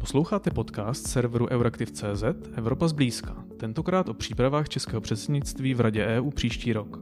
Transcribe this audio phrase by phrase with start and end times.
[0.00, 6.72] Posloucháte podcast serveru Euraktiv.cz Evropa zblízka, tentokrát o přípravách českého předsednictví v Radě EU příští
[6.72, 7.00] rok.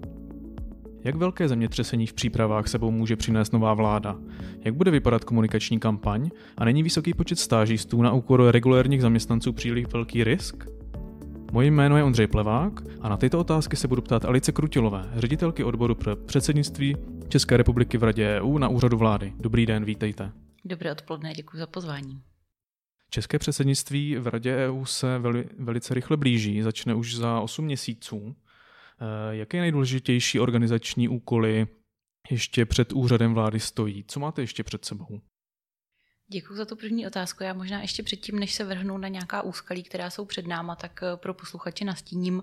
[1.04, 4.18] Jak velké zemětřesení v přípravách sebou může přinést nová vláda?
[4.64, 6.30] Jak bude vypadat komunikační kampaň?
[6.56, 10.64] A není vysoký počet stážistů na úkor regulérních zaměstnanců příliš velký risk?
[11.52, 15.64] Moje jméno je Ondřej Plevák a na tyto otázky se budu ptát Alice Krutilové, ředitelky
[15.64, 16.96] odboru pro předsednictví
[17.28, 19.32] České republiky v Radě EU na úřadu vlády.
[19.40, 20.32] Dobrý den, vítejte.
[20.64, 22.20] Dobré odpoledne, děkuji za pozvání.
[23.10, 28.36] České předsednictví v Radě EU se veli, velice rychle blíží, začne už za 8 měsíců.
[29.00, 31.66] Eh, jaké nejdůležitější organizační úkoly
[32.30, 34.04] ještě před úřadem vlády stojí?
[34.08, 35.20] Co máte ještě před sebou?
[36.30, 37.42] Děkuji za tu první otázku.
[37.42, 41.00] Já možná ještě předtím, než se vrhnu na nějaká úskalí, která jsou před náma, tak
[41.02, 42.42] eh, pro posluchače nastíním,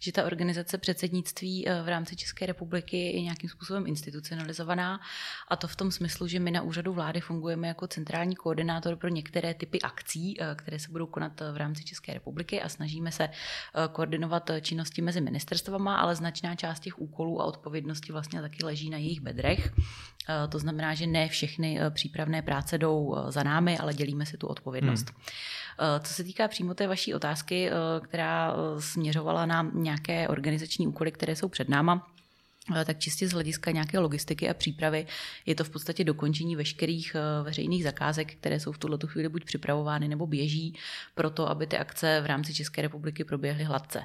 [0.00, 5.00] že ta organizace předsednictví eh, v rámci České republiky je nějakým způsobem institucionalizovaná
[5.48, 9.08] a to v tom smyslu, že my na úřadu vlády fungujeme jako centrální koordinátor pro
[9.08, 13.28] některé typy akcí, eh, které se budou konat v rámci České republiky a snažíme se
[13.92, 18.98] koordinovat činnosti mezi ministerstvama, ale značná část těch úkolů a odpovědnosti vlastně taky leží na
[18.98, 19.72] jejich bedrech.
[20.48, 25.10] To znamená, že ne všechny přípravné práce jdou za námi, ale dělíme si tu odpovědnost.
[25.10, 25.16] Hmm.
[25.96, 30.86] Eh, co se týká přímo té vaší otázky, eh, která eh, směřovala na nějaké organizační
[30.86, 32.06] úkoly, které jsou před náma,
[32.84, 35.06] tak čistě z hlediska nějaké logistiky a přípravy
[35.46, 40.08] je to v podstatě dokončení veškerých veřejných zakázek, které jsou v tuto chvíli buď připravovány
[40.08, 40.74] nebo běží,
[41.14, 44.04] pro to, aby ty akce v rámci České republiky proběhly hladce.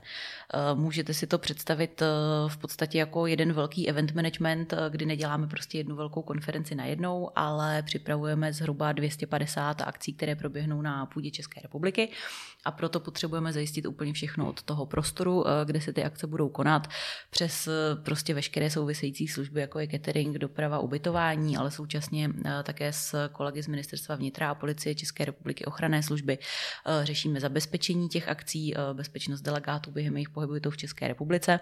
[0.74, 2.02] Můžete si to představit
[2.48, 7.30] v podstatě jako jeden velký event management, kdy neděláme prostě jednu velkou konferenci na jednou,
[7.36, 12.10] ale připravujeme zhruba 250 akcí, které proběhnou na půdě České republiky
[12.66, 16.88] a proto potřebujeme zajistit úplně všechno od toho prostoru, kde se ty akce budou konat,
[17.30, 17.70] přes
[18.04, 23.30] prostě veškeré veškeré související služby, jako je catering, doprava, ubytování, ale současně eh, také s
[23.32, 28.76] kolegy z Ministerstva vnitra a policie České republiky ochranné služby eh, řešíme zabezpečení těch akcí,
[28.76, 31.60] eh, bezpečnost delegátů během jejich pohybu v České republice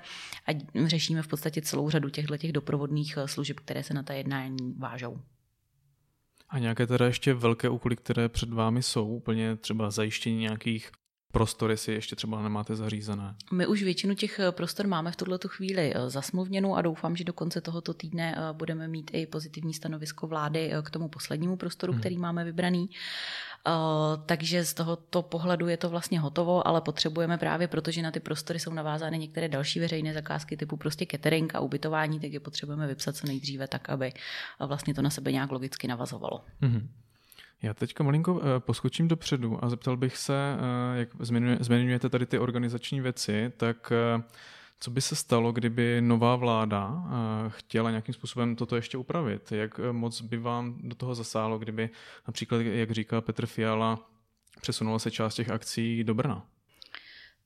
[0.48, 4.74] a řešíme v podstatě celou řadu těchto těch doprovodných služeb, které se na ta jednání
[4.78, 5.22] vážou.
[6.50, 10.92] A nějaké teda ještě velké úkoly, které před vámi jsou, úplně třeba zajištění nějakých
[11.32, 13.36] prostory si ještě třeba nemáte zařízené?
[13.52, 17.24] My už většinu těch eh, prostor máme v tuto chvíli eh, zasmluvněnou a doufám, že
[17.24, 21.94] do konce tohoto týdne eh, budeme mít i pozitivní stanovisko vlády k tomu poslednímu prostoru,
[21.94, 22.00] hmm.
[22.00, 22.90] který máme vybraný.
[24.26, 28.60] Takže z tohoto pohledu je to vlastně hotovo, ale potřebujeme právě, protože na ty prostory
[28.60, 33.16] jsou navázány některé další veřejné zakázky typu prostě catering a ubytování, tak je potřebujeme vypsat
[33.16, 34.14] co nejdříve tak, aby
[34.60, 36.42] vlastně to na sebe nějak logicky navazovalo.
[36.62, 36.90] Hmm.
[37.62, 40.58] Já teďka malinko eh, poskočím dopředu a zeptal bych se,
[40.94, 41.10] eh, jak
[41.60, 44.24] zmiňujete tady ty organizační věci, tak eh,
[44.80, 47.04] co by se stalo, kdyby nová vláda
[47.48, 49.52] chtěla nějakým způsobem toto ještě upravit?
[49.52, 51.90] Jak moc by vám do toho zasálo, kdyby
[52.28, 54.10] například, jak říká Petr Fiala,
[54.62, 56.46] přesunula se část těch akcí do Brna?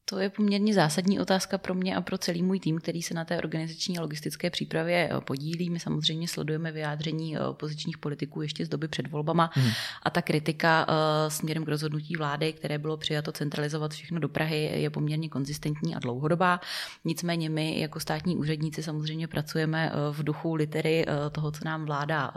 [0.05, 3.25] To je poměrně zásadní otázka pro mě a pro celý můj tým, který se na
[3.25, 5.69] té organizační a logistické přípravě eh, podílí.
[5.69, 9.71] My samozřejmě sledujeme vyjádření eh, opozičních politiků ještě z doby před volbama hmm.
[10.03, 14.71] a ta kritika eh, směrem k rozhodnutí vlády, které bylo přijato centralizovat všechno do Prahy,
[14.81, 16.59] je poměrně konzistentní a dlouhodobá.
[17.05, 22.33] Nicméně my jako státní úředníci samozřejmě pracujeme v duchu litery toho, co nám vláda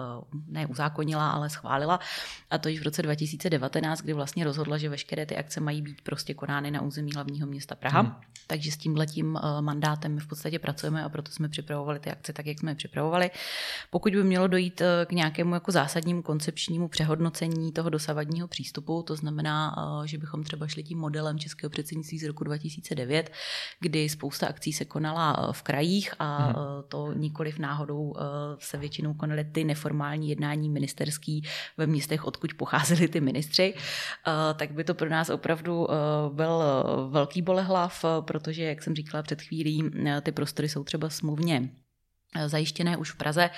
[0.49, 2.01] neuzákonila, ale schválila.
[2.51, 6.01] A to již v roce 2019, kdy vlastně rozhodla, že veškeré ty akce mají být
[6.01, 8.01] prostě konány na území hlavního města Praha.
[8.01, 8.15] Hmm.
[8.47, 12.33] Takže s tímhletím eh, mandátem my v podstatě pracujeme a proto jsme připravovali ty akce
[12.33, 13.31] tak, jak jsme je připravovali.
[13.91, 19.17] Pokud by mělo dojít eh, k nějakému jako zásadnímu koncepčnímu přehodnocení toho dosavadního přístupu, to
[19.17, 23.31] znamená, eh, že bychom třeba šli tím modelem českého předsednictví z roku 2009,
[23.81, 26.55] kdy spousta akcí se konala v krajích a hmm.
[26.89, 28.15] to nikoliv náhodou
[28.59, 31.43] se většinou konaly ty neformální jednání ministerský
[31.77, 33.75] ve městech, odkud pocházeli ty ministři,
[34.57, 35.89] tak by to pro nás opravdu
[36.33, 36.63] byl
[37.11, 39.91] velký bolehlav, protože, jak jsem říkala před chvílí,
[40.21, 41.71] ty prostory jsou třeba smluvně
[42.47, 43.51] zajištěné už v Praze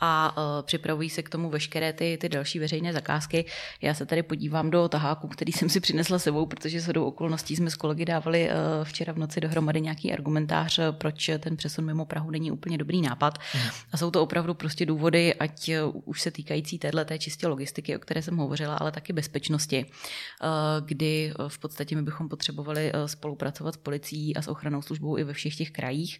[0.00, 3.44] a uh, připravují se k tomu veškeré ty, ty další veřejné zakázky.
[3.82, 7.56] Já se tady podívám do taháku, který jsem si přinesla sebou, protože se do okolností
[7.56, 12.04] jsme s kolegy dávali uh, včera v noci dohromady nějaký argumentář, proč ten přesun mimo
[12.04, 13.38] Prahu není úplně dobrý nápad.
[13.54, 13.60] Mm.
[13.92, 15.70] A jsou to opravdu prostě důvody, ať
[16.04, 19.86] už se týkající téhle té čistě logistiky, o které jsem hovořila, ale taky bezpečnosti,
[20.84, 25.32] kdy v podstatě my bychom potřebovali spolupracovat s policií a s ochranou službou i ve
[25.32, 26.18] všech těch krajích.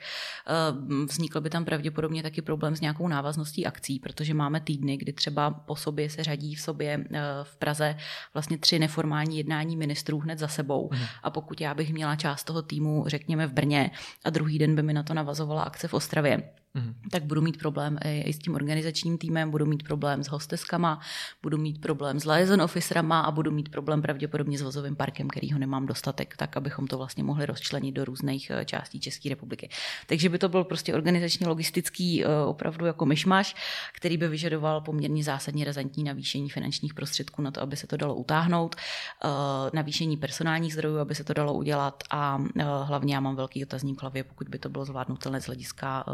[0.78, 4.96] Uh, vznikl by tam pravděpodobně pravděpodobně taky problém s nějakou návazností akcí, protože máme týdny,
[4.96, 7.96] kdy třeba po sobě se řadí v sobě eh, v Praze
[8.34, 10.90] vlastně tři neformální jednání ministrů hned za sebou.
[10.92, 10.98] Mm.
[11.22, 13.90] A pokud já bych měla část toho týmu, řekněme v Brně,
[14.24, 16.42] a druhý den by mi na to navazovala akce v Ostravě,
[16.74, 16.94] mm.
[17.10, 21.00] tak budu mít problém i, s tím organizačním týmem, budu mít problém s hosteskama,
[21.42, 25.52] budu mít problém s liaison officerama a budu mít problém pravděpodobně s vozovým parkem, který
[25.52, 29.69] ho nemám dostatek, tak abychom to vlastně mohli rozčlenit do různých eh, částí České republiky.
[30.06, 33.56] Takže by to byl prostě organizačně logistický eh, opravdu jako myšmaš,
[33.92, 38.14] který by vyžadoval poměrně zásadně razantní navýšení finančních prostředků na to, aby se to dalo
[38.14, 39.28] utáhnout, eh,
[39.72, 42.38] navýšení personálních zdrojů, aby se to dalo udělat a
[42.82, 46.04] hlavně já mám velký otazník v hlavě, pokud by to bylo zvládnutelné z hlediska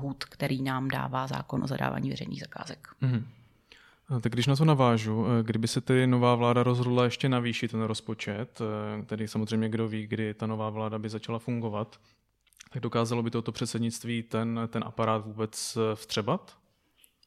[0.00, 2.88] lhůt, který nám dává zákon o zadávání veřejných zakázek.
[3.02, 3.22] Mm-hmm.
[4.20, 7.82] Tak když na to navážu, eh, kdyby se tedy nová vláda rozhodla ještě navýšit ten
[7.82, 12.00] rozpočet, eh, tedy samozřejmě kdo ví, kdy ta nová vláda by začala fungovat,
[12.72, 16.59] tak dokázalo by toto předsednictví ten, ten aparát vůbec eh, vtřebat?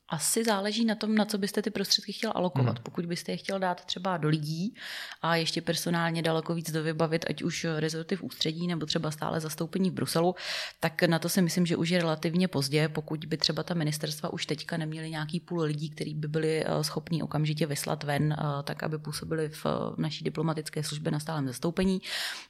[0.10, 2.76] Asi záleží na tom, na co byste ty prostředky chtěl alokovat.
[2.76, 2.84] Hmm.
[2.84, 4.76] Pokud byste je chtěl dát třeba do lidí
[5.22, 9.90] a ještě personálně daleko víc dovybavit, ať už rezorty v ústředí nebo třeba stále zastoupení
[9.90, 10.36] v Bruselu,
[10.80, 14.34] tak na to si myslím, že už je relativně pozdě, pokud by třeba ta ministerstva
[14.34, 18.64] už teďka neměly nějaký půl lidí, který by byli eh, schopní okamžitě vyslat ven, eh,
[18.64, 19.66] tak aby působili v
[19.98, 22.02] naší diplomatické službě na stálem zastoupení.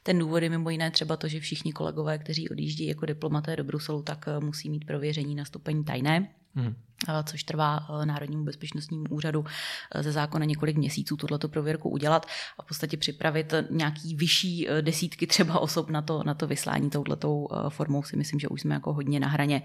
[0.02, 3.64] Ten důvod je mimo jiné třeba to, že všichni kolegové, kteří odjíždí jako diplomaté do
[3.64, 6.28] Bruselu, tak eh, musí mít prověření na stupeň tajné.
[6.54, 6.74] Hmm
[7.24, 9.44] což trvá eh, Národnímu bezpečnostnímu úřadu
[9.94, 12.26] eh, ze zákona několik měsíců tuto prověrku udělat
[12.58, 16.90] a v podstatě připravit nějaký vyšší eh, desítky třeba osob na to, na to vyslání
[16.90, 19.62] touhletou formou si myslím, že už jsme jako hodně na hraně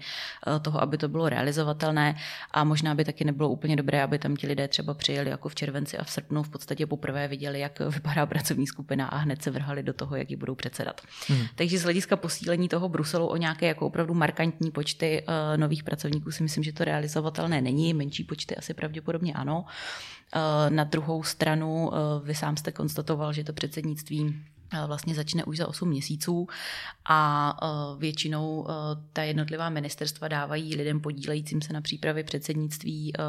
[0.62, 2.16] toho, aby to bylo realizovatelné
[2.50, 5.54] a možná by taky nebylo úplně dobré, aby tam ti lidé třeba přijeli jako v
[5.54, 9.50] červenci a v srpnu v podstatě poprvé viděli, jak vypadá pracovní skupina a hned se
[9.50, 11.00] vrhali do toho, jak ji budou předsedat.
[11.28, 11.46] Hmm.
[11.54, 15.24] Takže z hlediska posílení toho Bruselu o nějaké jako opravdu markantní počty
[15.56, 19.64] nových pracovníků si myslím, že to realizovat realizovatelné není, menší počty asi pravděpodobně ano.
[20.34, 24.34] Eh, na druhou stranu, eh, vy sám jste konstatoval, že to předsednictví
[24.86, 26.48] vlastně začne už za 8 měsíců
[27.08, 27.66] a e,
[27.98, 28.72] většinou e,
[29.12, 33.22] ta jednotlivá ministerstva dávají lidem podílejícím se na přípravě předsednictví e,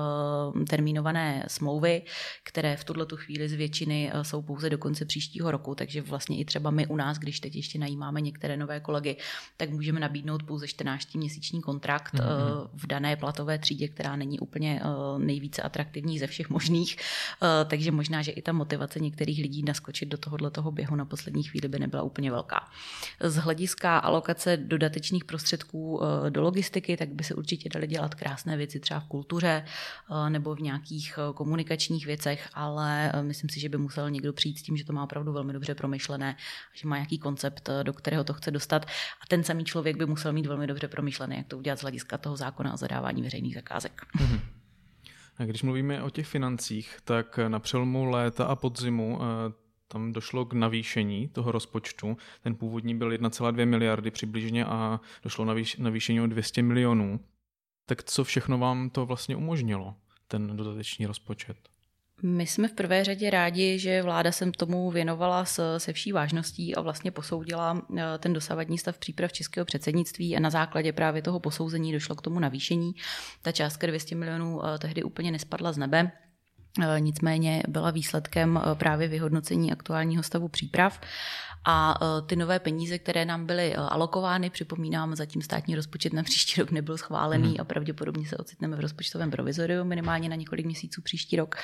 [0.65, 2.01] termínované smlouvy,
[2.43, 6.45] které v tuhle chvíli z většiny jsou pouze do konce příštího roku, takže vlastně i
[6.45, 9.17] třeba my u nás, když teď ještě najímáme některé nové kolegy,
[9.57, 12.69] tak můžeme nabídnout pouze 14-měsíční kontrakt mm-hmm.
[12.73, 14.81] v dané platové třídě, která není úplně
[15.17, 16.97] nejvíce atraktivní ze všech možných,
[17.67, 21.30] takže možná, že i ta motivace některých lidí naskočit do tohohle toho běhu na poslední
[21.31, 22.67] poslední chvíli by nebyla úplně velká.
[23.19, 28.57] Z hlediska alokace dodatečných prostředků eh, do logistiky, tak by se určitě daly dělat krásné
[28.57, 33.69] věci třeba v kultuře eh, nebo v nějakých eh, komunikačních věcech, ale myslím si, že
[33.69, 36.35] by musel někdo přijít s tím, že to má opravdu velmi dobře promyšlené,
[36.73, 38.85] že má nějaký koncept, do kterého to chce dostat
[39.21, 42.17] a ten samý člověk by musel mít velmi dobře promyšlené, jak to udělat z hlediska
[42.17, 44.01] toho zákona o zadávání veřejných zakázek.
[44.19, 44.39] Mm-hmm.
[45.37, 49.19] A když mluvíme o těch financích, tak na přelomu léta a podzimu
[49.91, 52.17] tam došlo k navýšení toho rozpočtu.
[52.43, 55.45] Ten původní byl 1,2 miliardy přibližně a došlo
[55.77, 57.19] navýšení o 200 milionů.
[57.85, 59.95] Tak co všechno vám to vlastně umožnilo,
[60.27, 61.57] ten dodatečný rozpočet?
[62.23, 65.45] My jsme v prvé řadě rádi, že vláda se tomu věnovala
[65.77, 70.49] se vší vážností a vlastně posoudila eh, ten dosavadní stav příprav českého předsednictví a na
[70.49, 72.91] základě právě toho posouzení došlo k tomu navýšení.
[73.41, 76.11] Ta částka 200 milionů eh, tehdy úplně nespadla z nebe.
[76.79, 81.01] Eh, nicméně byla výsledkem eh, právě vyhodnocení aktuálního stavu příprav
[81.65, 86.61] a eh, ty nové peníze, které nám byly alokovány, připomínám, zatím státní rozpočet na příští
[86.61, 87.55] rok nebyl schválený mm.
[87.59, 91.55] a pravděpodobně se ocitneme v rozpočtovém provizoriu minimálně na několik měsíců příští rok,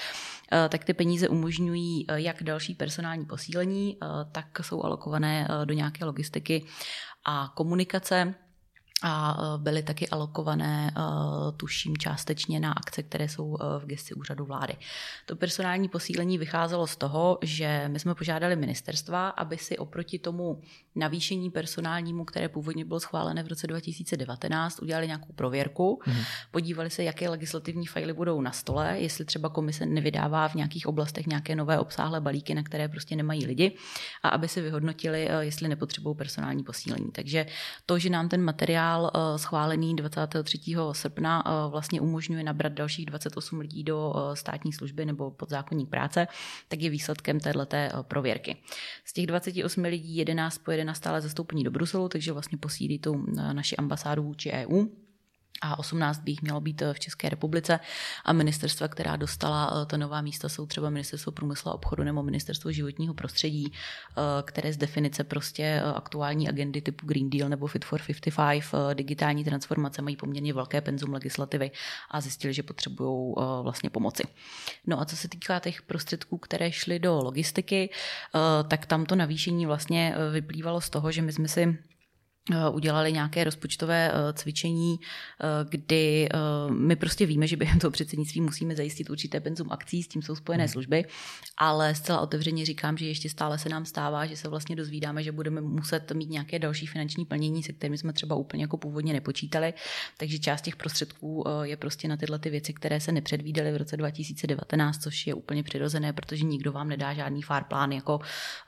[0.69, 3.97] tak ty peníze umožňují jak další personální posílení,
[4.31, 6.65] tak jsou alokované do nějaké logistiky
[7.25, 8.35] a komunikace
[9.03, 11.01] a e, byly taky alokované, e,
[11.51, 14.75] tuším, částečně na akce, které jsou e, v gesti úřadu vlády.
[15.25, 20.61] To personální posílení vycházelo z toho, že my jsme požádali ministerstva, aby si oproti tomu
[20.97, 26.15] navýšení personálnímu, které původně bylo schválené v roce 2019, udělali nějakou prověrku, mm.
[26.51, 31.27] podívali se, jaké legislativní fajly budou na stole, jestli třeba komise nevydává v nějakých oblastech
[31.27, 33.77] nějaké nové obsáhlé balíky, na které prostě nemají lidi,
[34.23, 37.11] a aby si vyhodnotili, jestli nepotřebují personální posílení.
[37.11, 37.45] Takže
[37.85, 40.59] to, že nám ten materiál eh, schválený 23.
[40.91, 46.27] srpna eh, vlastně umožňuje nabrat dalších 28 lidí do eh, státní služby nebo podzákonník práce,
[46.67, 48.57] tak je výsledkem téhleté prověrky.
[49.05, 53.25] Z těch 28 lidí 11 pojede na stále zastoupení do Bruselu, takže vlastně posílí tu
[53.53, 54.85] naši ambasádu vůči EU
[55.61, 57.79] a 18 by jich mělo být eh, v České republice
[58.25, 62.23] a ministerstva, která dostala eh, ta nová místa, jsou třeba ministerstvo průmyslu a obchodu nebo
[62.23, 67.85] ministerstvo životního prostředí, eh, které z definice prostě aktuální agendy typu Green Deal nebo Fit
[67.85, 68.01] for
[68.35, 71.71] 55, digitální transformace mají poměrně velké penzum legislativy
[72.11, 74.23] a zjistili, že potřebují vlastně pomoci.
[74.87, 77.89] No a co se týká těch prostředků, které šly do logistiky,
[78.67, 81.77] tak tam to navýšení vlastně vyplývalo z toho, že my jsme si
[82.71, 86.29] udělali nějaké rozpočtové eh, cvičení, eh, kdy
[86.69, 90.35] my prostě víme, že během toho předsednictví musíme zajistit určité penzum akcí, s tím jsou
[90.35, 90.71] spojené hmm.
[90.71, 91.05] služby,
[91.57, 95.31] ale zcela otevřeně říkám, že ještě stále se nám stává, že se vlastně dozvídáme, že
[95.31, 99.73] budeme muset mít nějaké další finanční plnění, se kterými jsme třeba úplně jako původně nepočítali,
[100.17, 103.97] takže část těch prostředků je prostě na tyhle ty věci, které se nepředvídaly v roce
[103.97, 108.19] 2019, což je úplně přirozené, protože nikdo vám nedá žádný fár plán, jako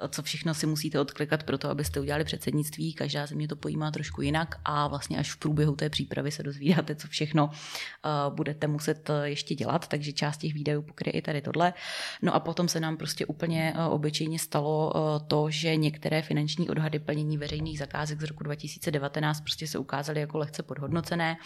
[0.09, 4.21] co všechno si musíte odklikat pro to, abyste udělali předsednictví, každá země to pojímá trošku
[4.21, 9.09] jinak a vlastně až v průběhu té přípravy se dozvídáte, co všechno uh, budete muset
[9.09, 11.73] eh, ještě dělat, takže část těch výdajů pokryje i tady tohle.
[12.21, 14.93] No a potom se nám prostě úplně uh, obyčejně stalo
[15.27, 20.37] to, že některé finanční odhady plnění veřejných zakázek z roku 2019 prostě se ukázaly jako
[20.37, 21.37] lehce podhodnocené.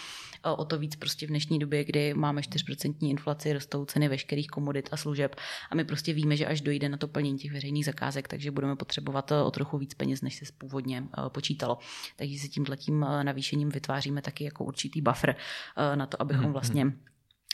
[0.58, 4.90] O to víc prostě v dnešní době, kdy máme 4% inflaci, rostou ceny veškerých komodit
[4.92, 5.36] a služeb
[5.72, 8.76] a my prostě víme, že až dojde na to plnění těch veřejných zakázek, takže budeme
[8.76, 11.04] potřebovat o trochu víc peněz, než se původně
[11.34, 11.78] počítalo
[12.16, 15.36] takže si tímhletím eh, navýšením vytváříme taky jako určitý buffer
[15.78, 16.96] eh, na to, abychom mhm, vlastně mhm.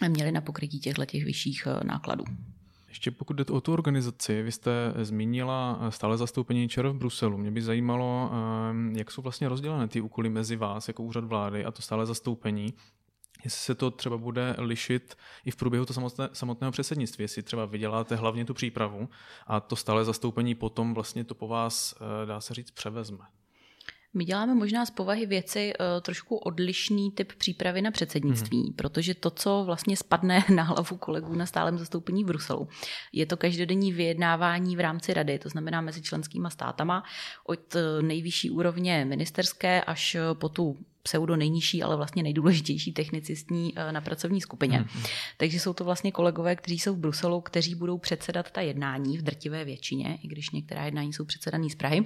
[0.07, 2.23] měli na pokrytí těchto těch vyšších eh, nákladů.
[2.87, 7.37] Ještě pokud jde o tu organizaci, vy jste zmínila stále zastoupení ČR v Bruselu.
[7.37, 8.31] Mě by zajímalo,
[8.97, 12.73] jak jsou vlastně rozdělené ty úkoly mezi vás jako úřad vlády a to stále zastoupení.
[13.43, 17.65] Jestli se to třeba bude lišit i v průběhu to samotné, samotného předsednictví, jestli třeba
[17.65, 19.09] vyděláte hlavně tu přípravu
[19.47, 23.25] a to stále zastoupení potom vlastně to po vás, dá se říct, převezme.
[24.13, 28.73] My děláme možná z povahy věci uh, trošku odlišný typ přípravy na předsednictví, mm.
[28.73, 32.67] protože to, co vlastně spadne na hlavu kolegů na stálem zastoupení v Bruselu,
[33.13, 37.03] je to každodenní vyjednávání v rámci rady, to znamená mezi členskýma státama,
[37.45, 43.73] od eh, nejvyšší úrovně ministerské až eh, po tu pseudo nejnižší, ale vlastně nejdůležitější technicistní
[43.91, 44.79] na pracovní skupině.
[44.79, 45.03] Mm.
[45.37, 49.21] Takže jsou to vlastně kolegové, kteří jsou v Bruselu, kteří budou předsedat ta jednání v
[49.21, 52.05] drtivé většině, i když některá jednání jsou předsedaný z Prahy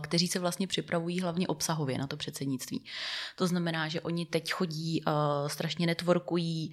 [0.00, 2.84] kteří se vlastně připravují hlavně obsahově na to předsednictví.
[3.36, 5.02] To znamená, že oni teď chodí,
[5.46, 6.72] strašně networkují,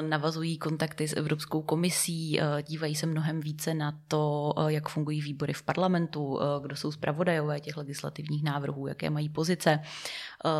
[0.00, 5.62] navazují kontakty s Evropskou komisí, dívají se mnohem více na to, jak fungují výbory v
[5.62, 9.80] parlamentu, kdo jsou zpravodajové těch legislativních návrhů, jaké mají pozice.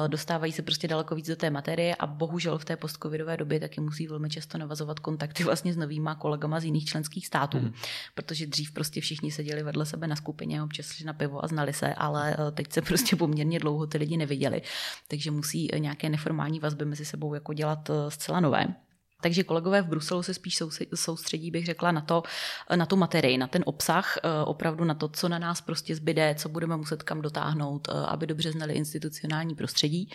[0.07, 3.81] Dostávají se prostě daleko víc do té materie a bohužel v té postcovidové době taky
[3.81, 7.73] musí velmi často navazovat kontakty vlastně s novýma kolegama z jiných členských států, hmm.
[8.15, 11.73] protože dřív prostě všichni seděli vedle sebe na skupině, občas šli na pivo a znali
[11.73, 14.63] se, ale eh, teď se prostě poměrně dlouho ty lidi neviděli,
[15.09, 18.75] takže musí nějaké neformální vazby mezi sebou jako dělat eh, zcela nové.
[19.25, 20.63] Takže kolegové v Bruselu se spíš
[20.95, 22.23] soustředí, bych řekla, na, to,
[22.77, 26.35] na tu materii, na ten obsah, eh, opravdu na to, co na nás prostě zbyde,
[26.39, 30.11] co budeme muset kam dotáhnout, eh, aby dobře znali institucionální prostředí.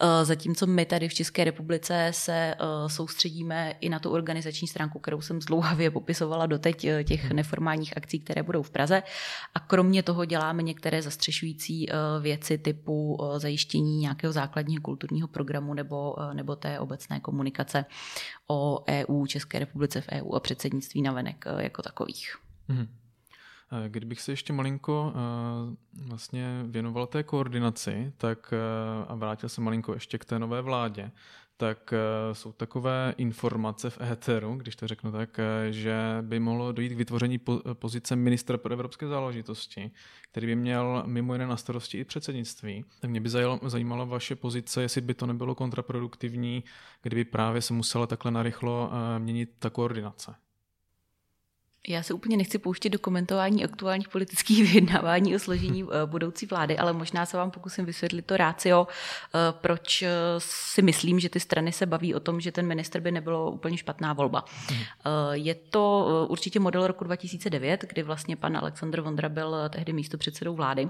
[0.00, 2.54] Eh, zatímco my tady v České republice se
[2.86, 7.36] soustředíme i na tu organizační stránku, kterou jsem zdlouhavě popisovala doteď těch hmm.
[7.36, 9.02] neformálních akcí, které budou v Praze.
[9.54, 11.88] A kromě toho děláme některé zastřešující
[12.20, 17.84] věci typu zajištění nějakého základního kulturního programu nebo, nebo té obecné komunikace
[18.46, 22.36] o EU, České republice v EU a předsednictví navenek eh, jako takových.
[22.68, 22.88] Hmm.
[23.88, 25.76] Kdybych se ještě malinko eh,
[26.08, 28.54] vlastně věnoval té koordinaci, tak
[29.08, 31.10] a vrátil se malinko ještě k té nové vládě,
[31.56, 36.72] tak eh, jsou takové informace v éteru, když to řeknu tak, eh, že by mohlo
[36.72, 37.40] dojít k vytvoření
[37.72, 39.90] pozice ministra pro evropské záležitosti,
[40.30, 42.84] který by měl mimo jiné na starosti i předsednictví.
[43.00, 43.28] Tak mě by
[43.66, 46.64] zajímala vaše pozice, jestli by to nebylo kontraproduktivní,
[47.02, 50.34] kdyby právě se musela takhle narychlo eh, měnit ta koordinace.
[51.88, 56.78] Já se úplně nechci pouštět do komentování aktuálních politických vyjednávání o složení eh, budoucí vlády,
[56.78, 61.40] ale možná se vám pokusím vysvětlit to rácio, eh, proč eh, si myslím, že ty
[61.40, 64.44] strany se baví o tom, že ten minister by nebylo úplně špatná volba.
[64.68, 64.78] Hmm.
[65.32, 70.54] Je to určitě model roku 2009, kdy vlastně pan Aleksandr Vondra byl tehdy místo předsedou
[70.54, 70.88] vlády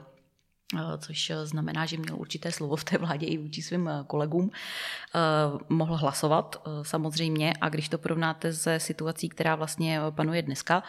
[0.99, 4.51] což znamená, že měl určité slovo v té vládě i vůči svým kolegům.
[5.69, 10.83] Mohl hlasovat samozřejmě a když to porovnáte se situací, která vlastně panuje dneska,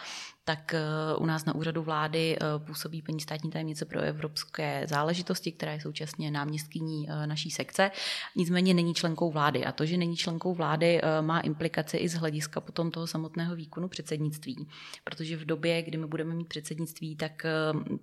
[0.48, 0.80] tak eh,
[1.18, 5.80] u nás na úřadu vlády eh, působí paní státní tajemnice pro evropské záležitosti, která je
[5.80, 7.90] současně náměstkyní eh, naší sekce.
[8.36, 9.64] Nicméně není členkou vlády.
[9.64, 13.88] A to, že není členkou vlády, má implikace i z hlediska potom toho samotného výkonu
[13.88, 14.68] předsednictví.
[15.04, 17.46] Protože v době, kdy my budeme mít předsednictví, tak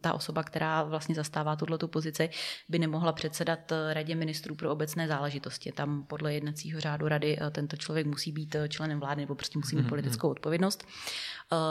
[0.02, 2.30] ta osoba, která vlastně zastává tuto pozici,
[2.70, 5.72] by nemohla předsedat radě ministrů pro obecné záležitosti.
[5.72, 9.82] Tam podle jednacího řádu rady tento člověk musí být členem vlády nebo prostě musí mít
[9.82, 10.32] mhm, politickou mhm.
[10.32, 10.88] odpovědnost.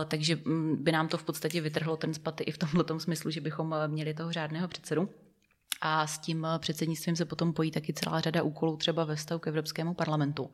[0.09, 3.41] Takže mm, by nám to v podstatě vytrhlo ten spaty i v tomto smyslu, že
[3.41, 5.09] bychom eh, měli toho řádného předsedu.
[5.81, 9.47] A s tím předsednictvím se potom pojí taky celá řada úkolů třeba ve vztahu k
[9.47, 10.51] Evropskému parlamentu,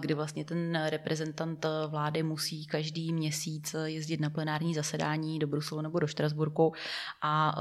[0.00, 5.98] kdy vlastně ten reprezentant vlády musí každý měsíc jezdit na plenární zasedání do Bruselu nebo
[5.98, 6.72] do Štrasburku
[7.22, 7.54] a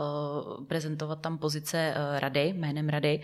[0.67, 3.21] prezentovat tam pozice rady, jménem rady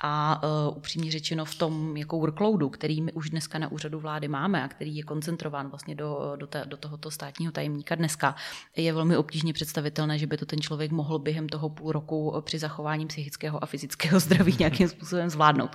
[0.00, 4.28] a uh, upřímně řečeno v tom jako workloadu, který my už dneska na úřadu vlády
[4.28, 8.34] máme a který je koncentrován vlastně do, do, te, do tohoto státního tajemníka dneska,
[8.76, 12.58] je velmi obtížně představitelné, že by to ten člověk mohl během toho půl roku při
[12.58, 15.70] zachování psychického a fyzického zdraví nějakým způsobem zvládnout.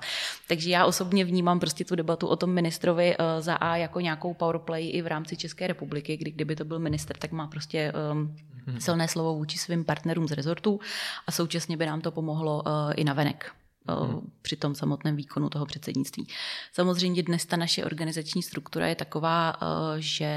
[0.48, 4.34] Takže já osobně vnímám prostě tu debatu o tom ministrovi uh, za A jako nějakou
[4.34, 8.36] powerplay i v rámci České republiky, kdy kdyby to byl minister, tak má prostě um,
[8.80, 10.80] silné slovo vůči svým partnerům z rezortu
[11.28, 13.52] a současně by nám to pomohlo uh, i na venek
[13.96, 14.32] hmm.
[14.42, 16.28] při tom samotném výkonu toho předsednictví.
[16.74, 19.56] Samozřejmě dnes ta naše organizační struktura je taková,
[19.98, 20.30] že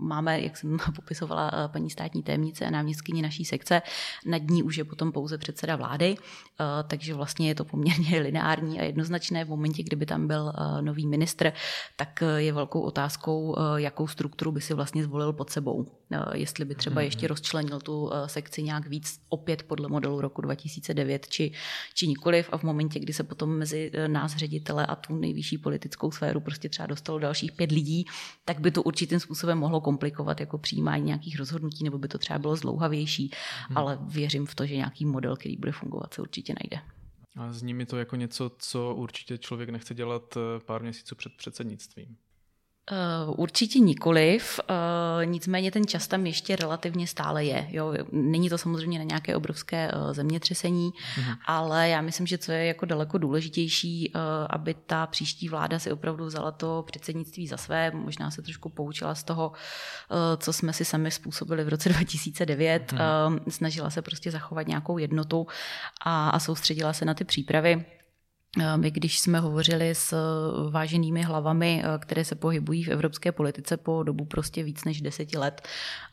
[0.00, 3.82] máme, jak jsem popisovala, paní státní témnice a náměstkyni naší sekce,
[4.26, 6.16] nad ní už je potom pouze předseda vlády,
[6.88, 9.44] takže vlastně je to poměrně lineární a jednoznačné.
[9.44, 11.52] V momentě, kdyby tam byl nový ministr,
[11.96, 15.86] tak je velkou otázkou, jakou strukturu by si vlastně zvolil pod sebou.
[16.34, 17.04] Jestli by třeba hmm.
[17.04, 21.52] ještě rozčlenil tu sekci nějak víc opět podle modelu roku 2009 či,
[21.94, 25.58] či nikoliv a v momentě, kdy se potom mezi eh, nás ředitele a tu nejvyšší
[25.58, 28.04] politickou sféru prostě třeba dostalo dalších pět lidí,
[28.44, 32.38] tak by to určitým způsobem mohlo komplikovat jako přijímání nějakých rozhodnutí, nebo by to třeba
[32.38, 33.30] bylo zdlouhavější,
[33.68, 33.78] hmm.
[33.78, 36.82] ale věřím v to, že nějaký model, který bude fungovat, se určitě najde.
[37.36, 41.32] A zní mi to jako něco, co určitě člověk nechce dělat eh, pár měsíců před
[41.36, 42.16] předsednictvím.
[42.92, 47.66] Uh, určitě nikoliv, uh, nicméně ten čas tam ještě relativně stále je.
[47.70, 47.94] Jo.
[48.12, 51.36] Není to samozřejmě na nějaké obrovské uh, zemětřesení, uh-huh.
[51.46, 54.12] ale já myslím, že co je jako daleko důležitější,
[54.50, 59.14] aby ta příští vláda si opravdu vzala to předsednictví za své, možná se trošku poučila
[59.14, 59.52] z toho,
[60.36, 63.40] co jsme si sami způsobili v roce 2009, uh-huh.
[63.48, 65.46] snažila se prostě zachovat nějakou jednotu
[66.00, 67.84] a, a soustředila se na ty přípravy.
[68.76, 73.76] My, když jsme hovořili s eh, váženými hlavami, eh, které se pohybují v evropské politice
[73.76, 75.62] po dobu prostě víc než deseti let,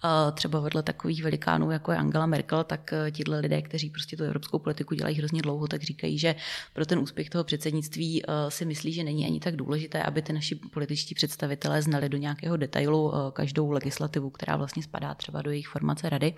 [0.06, 4.24] eh, třeba vedle takových velikánů, jako je Angela Merkel, tak tihle lidé, kteří prostě tu
[4.24, 6.36] evropskou politiku dělají hrozně dlouho, tak říkají, že
[6.74, 10.56] pro ten úspěch toho předsednictví si myslí, že není ani tak důležité, aby ty naši
[10.56, 16.10] političtí představitelé znali do nějakého detailu každou legislativu, která vlastně spadá třeba do jejich formace
[16.10, 16.34] rady,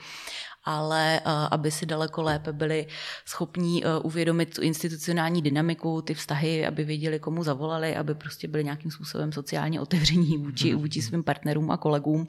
[0.63, 1.19] ale
[1.51, 2.87] aby si daleko lépe byli
[3.25, 8.91] schopní uvědomit tu institucionální dynamiku, ty vztahy, aby věděli, komu zavolali, aby prostě byli nějakým
[8.91, 10.81] způsobem sociálně otevření vůči, mhm.
[10.81, 12.27] vůči svým partnerům a kolegům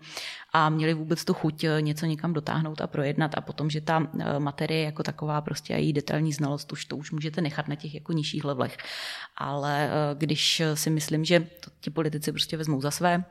[0.52, 4.06] a měli vůbec tu chuť eh, něco někam dotáhnout a projednat a potom, že ta
[4.20, 7.74] eh, materie jako taková prostě a její detailní znalost už to už můžete nechat na
[7.74, 8.76] těch jako nižších levelech.
[9.36, 13.24] Ale eh, když si myslím, že to ti politici prostě vezmou za své,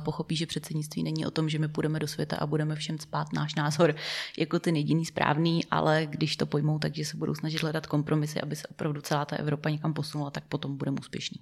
[0.00, 3.32] pochopí, že předsednictví není o tom, že my půjdeme do světa a budeme všem spát
[3.32, 3.94] náš názor
[4.38, 8.56] jako ten jediný správný, ale když to pojmou, takže se budou snažit hledat kompromisy, aby
[8.56, 11.40] se opravdu celá ta Evropa někam posunula, tak potom budeme úspěšní.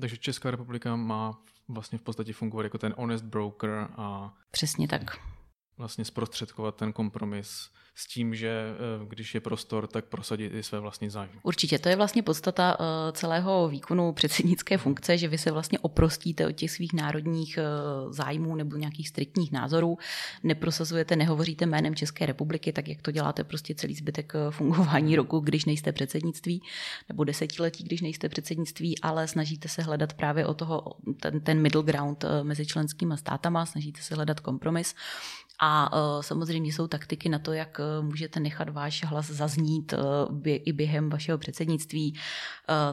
[0.00, 4.34] Takže Česká republika má vlastně v podstatě fungovat jako ten honest broker a...
[4.50, 5.16] Přesně tak.
[5.78, 10.80] Vlastně zprostředkovat ten kompromis s tím, že eh, když je prostor, tak prosadit i své
[10.80, 11.32] vlastní zájmy.
[11.42, 16.46] Určitě, to je vlastně podstata eh, celého výkonu předsednické funkce, že vy se vlastně oprostíte
[16.46, 17.62] od těch svých národních eh,
[18.12, 19.98] zájmů nebo nějakých striktních názorů,
[20.42, 25.64] neprosazujete, nehovoříte jménem České republiky, tak jak to děláte prostě celý zbytek fungování roku, když
[25.64, 26.62] nejste předsednictví,
[27.08, 31.82] nebo desetiletí, když nejste předsednictví, ale snažíte se hledat právě o toho, ten, ten middle
[31.82, 34.94] ground mezi členskými státama, snažíte se hledat kompromis
[35.58, 39.94] a uh, samozřejmě jsou taktiky na to, jak uh, můžete nechat váš hlas zaznít
[40.30, 42.18] by, i během vašeho předsednictví.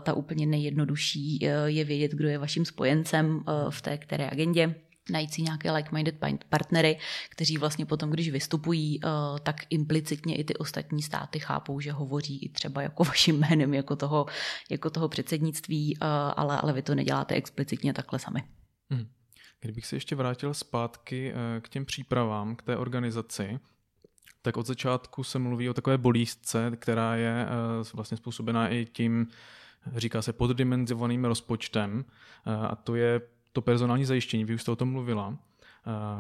[0.04, 4.76] Ta úplně nejjednodušší je vědět, kdo je vaším spojencem v té které agendě
[5.10, 6.16] najít si nějaké like-minded
[6.50, 6.98] partnery,
[7.30, 9.00] kteří vlastně potom, když vystupují,
[9.44, 13.96] tak implicitně i ty ostatní státy chápou, že hovoří i třeba jako vaším jménem, jako
[13.96, 14.26] toho,
[14.70, 15.98] jako toho předsednictví,
[16.36, 18.44] ale, ale vy to neděláte explicitně takhle sami.
[18.90, 19.08] Hmm.
[19.64, 23.60] Kdybych se ještě vrátil zpátky eh, k těm přípravám, k té organizaci,
[24.42, 27.50] tak od začátku se mluví o takové bolístce, která je eh,
[27.94, 29.28] vlastně způsobená i tím,
[29.96, 32.06] říká se poddimenzovaným rozpočtem,
[32.46, 33.22] eh, a to je
[33.54, 34.46] to personální zajištění.
[34.46, 35.38] Vy už jste o tom mluvila.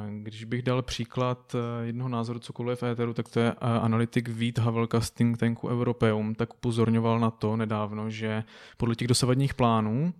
[0.10, 5.02] Když bych dal příklad jednoho názoru cokoliv v éteru, tak to je analytik Vít Havelka
[5.02, 8.44] z think tanku Europeum, tak upozorňoval na to nedávno, že
[8.78, 10.14] podle těch dosavadních plánů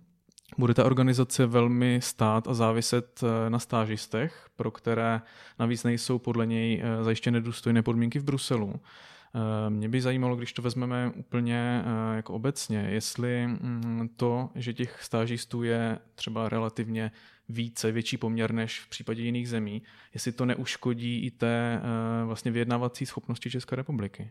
[0.58, 5.20] bude ta organizace velmi stát a záviset eh, na stážistech, pro které
[5.58, 8.74] navíc nejsou podle něj eh, zajištěné důstojné podmínky v Bruselu.
[8.76, 11.82] Eh, mě by zajímalo, když to vezmeme úplně
[12.14, 17.10] jako obecně, jestli mm, to, že těch stážistů je třeba relativně
[17.48, 19.82] více, větší poměr než v případě jiných zemí,
[20.14, 21.80] jestli to neuškodí i té
[22.24, 24.30] vlastně vyjednávací schopnosti České republiky.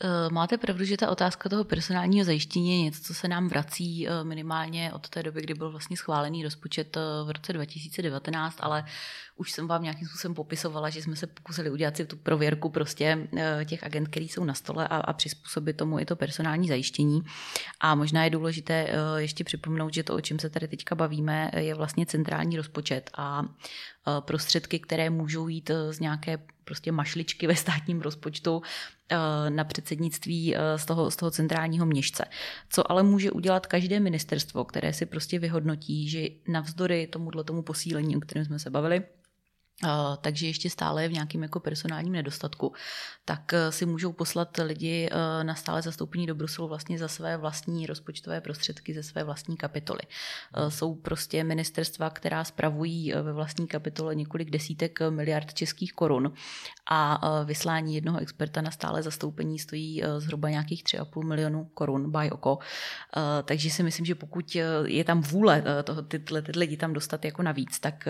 [0.00, 4.08] Eh, máte pravdu, že ta otázka toho personálního zajištění je něco, co se nám vrací
[4.08, 8.84] eh, minimálně od té doby, kdy byl vlastně schválený rozpočet eh, v roce 2019, ale
[9.36, 13.28] už jsem vám nějakým způsobem popisovala, že jsme se pokusili udělat si tu prověrku prostě
[13.64, 17.22] těch agent, které jsou na stole a, a přizpůsobit tomu i to personální zajištění.
[17.80, 21.74] A možná je důležité ještě připomenout, že to, o čem se tady teďka bavíme, je
[21.74, 23.42] vlastně centrální rozpočet a
[24.20, 28.62] prostředky, které můžou jít z nějaké prostě mašličky ve státním rozpočtu
[29.08, 29.16] eh,
[29.50, 32.24] na předsednictví eh, z toho, z toho centrálního měšce.
[32.70, 38.16] Co ale může udělat každé ministerstvo, které si prostě vyhodnotí, že navzdory tomuhle tomu posílení,
[38.16, 39.02] o kterém jsme se bavili,
[40.20, 42.72] takže ještě stále je v nějakém jako personálním nedostatku,
[43.24, 47.36] tak eh, si můžou poslat lidi eh, na stále zastoupení do Bruselu vlastně za své
[47.36, 50.00] vlastní rozpočtové prostředky ze své vlastní kapitoly.
[50.04, 56.32] Eh, jsou prostě ministerstva, která spravují ve vlastní kapitole několik desítek miliard českých korun
[56.90, 62.58] a vyslání jednoho experta na stále zastoupení stojí zhruba nějakých 3,5 milionů korun by oko.
[63.44, 67.42] Takže si myslím, že pokud je tam vůle toho, tyhle, ty lidi tam dostat jako
[67.42, 68.08] navíc, tak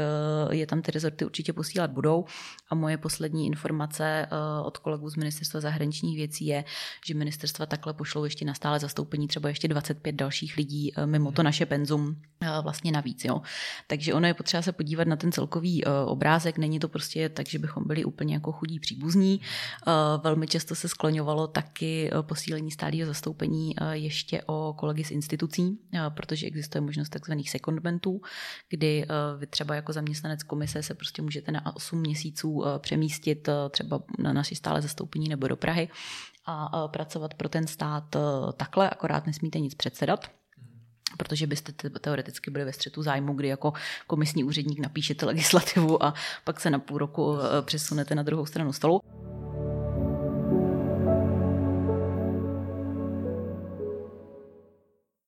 [0.50, 2.24] je tam ty rezorty určitě posílat budou.
[2.70, 4.28] A moje poslední informace eh,
[4.64, 6.64] od kolegů z Ministerstva zahraničních věcí je,
[7.06, 11.32] že ministerstva takhle pošlou ještě na stále zastoupení třeba ještě 25 dalších lidí eh, mimo
[11.32, 13.24] to naše penzum eh, vlastně navíc.
[13.24, 13.42] Jo.
[13.86, 16.58] Takže ono je potřeba se podívat na ten celkový obrázek.
[16.58, 19.40] Není to prostě tak, že bychom byli úplně jako chudí příbuzní.
[20.22, 26.80] Velmi často se skloňovalo taky posílení stálého zastoupení ještě o kolegy z institucí, protože existuje
[26.80, 28.20] možnost takzvaných secondmentů,
[28.68, 29.06] kdy
[29.38, 33.52] vy třeba jako zaměstnanec komise se prostě můžete můžete na 8 měsíců eh, přemístit eh,
[33.70, 35.88] třeba na naši stále zastoupení nebo do Prahy
[36.46, 38.20] a pracovat pro ten stát eh,
[38.56, 40.30] takhle, akorát nesmíte nic předsedat,
[41.16, 43.72] protože byste teoreticky byli ve střetu zájmu, kdy jako
[44.06, 49.00] komisní úředník napíšete legislativu a pak se na půl roku přesunete na druhou stranu stolu.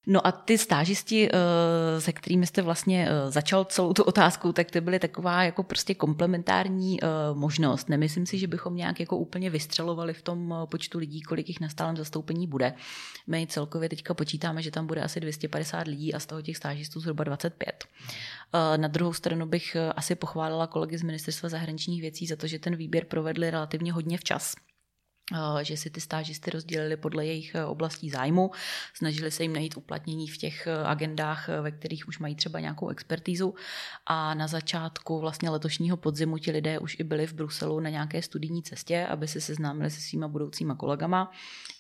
[0.09, 4.71] No a ty stážisti, eh, se kterými jste vlastně eh, začal celou tu otázku, tak
[4.71, 7.89] ty byly taková jako prostě komplementární eh, možnost.
[7.89, 11.69] Nemyslím si, že bychom nějak jako úplně vystřelovali v tom počtu lidí, kolik jich na
[11.69, 12.75] stálem zastoupení bude.
[13.27, 17.01] My celkově teďka počítáme, že tam bude asi 250 lidí a z toho těch stážistů
[17.01, 17.85] zhruba 25.
[18.77, 22.77] Na druhou stranu bych asi pochválila kolegy z Ministerstva zahraničních věcí za to, že ten
[22.77, 24.55] výběr provedli relativně hodně včas
[25.63, 28.51] že si ty stážisty rozdělili podle jejich eh, oblastí zájmu,
[28.95, 32.89] snažili se jim najít uplatnění v těch eh, agendách, ve kterých už mají třeba nějakou
[32.89, 33.55] expertízu.
[34.07, 38.23] A na začátku vlastně letošního podzimu ti lidé už i byli v Bruselu na nějaké
[38.23, 41.33] studijní cestě, aby se seznámili se svýma budoucíma kolegama,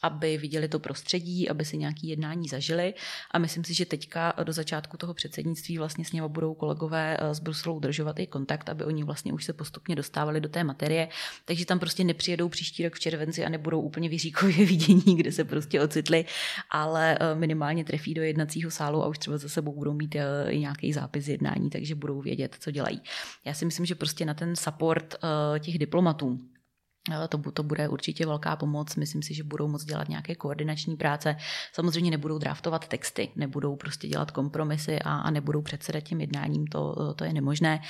[0.02, 2.94] aby viděli to prostředí, aby si nějaký jednání zažili.
[3.30, 7.40] A myslím si, že teďka do začátku toho předsednictví vlastně s nimi budou kolegové z
[7.40, 11.08] Bruselu udržovat i kontakt, aby oni vlastně už se postupně dostávali do té materie,
[11.44, 15.32] takže tam prostě nepřijedou příští rok v červenci konci a nebudou úplně vyříkově vidění, kde
[15.32, 16.24] se prostě ocitli,
[16.70, 20.50] ale eh, minimálně trefí do jednacího sálu a už třeba za sebou budou mít eh,
[20.50, 23.00] i nějaký zápis jednání, takže budou vědět, co dělají.
[23.44, 26.38] Já si myslím, že prostě na ten support eh, těch diplomatů,
[27.28, 28.96] to, to bude určitě velká pomoc.
[28.96, 31.36] Myslím si, že budou moct dělat nějaké koordinační práce.
[31.72, 37.14] Samozřejmě nebudou draftovat texty, nebudou prostě dělat kompromisy a, a nebudou předsedat tím jednáním, to,
[37.14, 37.80] to je nemožné,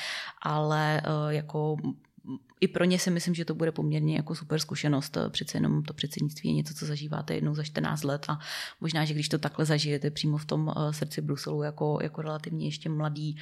[0.43, 1.77] ale jako
[2.61, 5.19] i pro ně si myslím, že to bude poměrně jako super zkušenost.
[5.31, 8.39] Přece jenom to předsednictví je něco, co zažíváte jednou za 14 let a
[8.81, 12.67] možná, že když to takhle zažijete přímo v tom eh, srdci Bruselu jako, jako relativně
[12.67, 13.37] ještě mladý,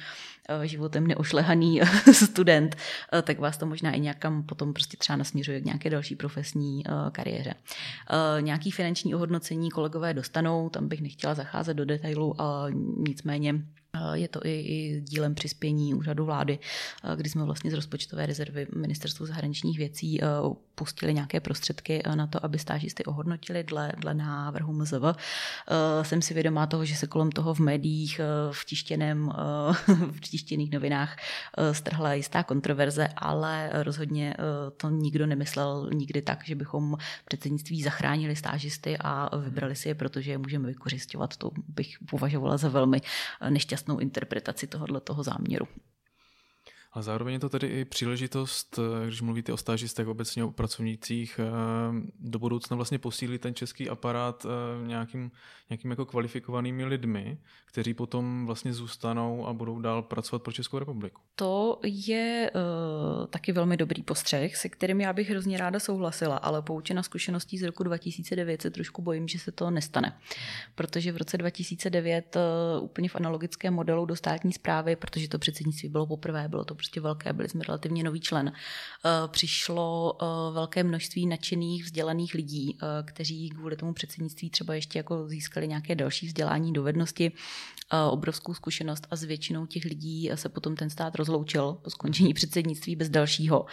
[0.49, 1.81] eh, životem neošlehaný
[2.13, 2.75] student,
[3.13, 6.83] eh, tak vás to možná i nějakam potom prostě třeba nasměřuje k nějaké další profesní
[7.11, 7.53] kariéře.
[8.41, 12.35] Nějaký finanční ohodnocení kolegové dostanou, tam bych nechtěla zacházet do detailu,
[13.07, 13.65] nicméně
[14.13, 16.59] je to i, i dílem přispění úřadu vlády,
[17.15, 20.19] kdy jsme vlastně z rozpočtové rezervy ministerstvu zahraničních věcí
[20.75, 25.15] pustili nějaké prostředky na to, aby stážisty ohodnotili dle, dle návrhu MZV.
[26.01, 29.31] Jsem si vědomá toho, že se kolem toho v médiích, v, tištěném,
[30.11, 31.17] v tištěných novinách
[31.71, 34.35] strhla jistá kontroverze, ale rozhodně
[34.77, 40.31] to nikdo nemyslel nikdy tak, že bychom předsednictví zachránili stážisty a vybrali si je, protože
[40.31, 41.37] je můžeme vykořišťovat.
[41.37, 43.01] To bych považovala za velmi
[43.49, 45.67] nešťastné jasnou interpretaci tohohle toho záměru.
[46.95, 51.39] A zároveň je to tedy i příležitost, eh, když mluvíte o stážistech, obecně o pracovnících,
[51.39, 51.51] eh,
[52.19, 55.31] do budoucna vlastně posílit ten český aparát eh, nějakým,
[55.69, 57.37] nějakým jako kvalifikovanými lidmi,
[57.75, 61.21] kteří potom vlastně zůstanou a budou dál pracovat pro Českou republiku.
[61.35, 66.61] To je uh, taky velmi dobrý postřeh, se kterým já bych hrozně ráda souhlasila, ale
[66.61, 70.19] poučena zkušeností z roku 2009 se trošku bojím, že se to nestane.
[70.75, 75.89] Protože v roce 2009 uh, úplně v analogickém modelu do státní zprávy, protože to předsednictví
[75.89, 78.51] bylo poprvé, bylo to prostě velké, byli jsme relativně nový člen,
[79.27, 80.17] přišlo
[80.51, 86.27] velké množství nadšených, vzdělaných lidí, kteří kvůli tomu předsednictví třeba ještě jako získali nějaké další
[86.27, 87.31] vzdělání, dovednosti,
[88.09, 92.95] obrovskou zkušenost a s většinou těch lidí se potom ten stát rozloučil po skončení předsednictví
[92.95, 93.65] bez dalšího.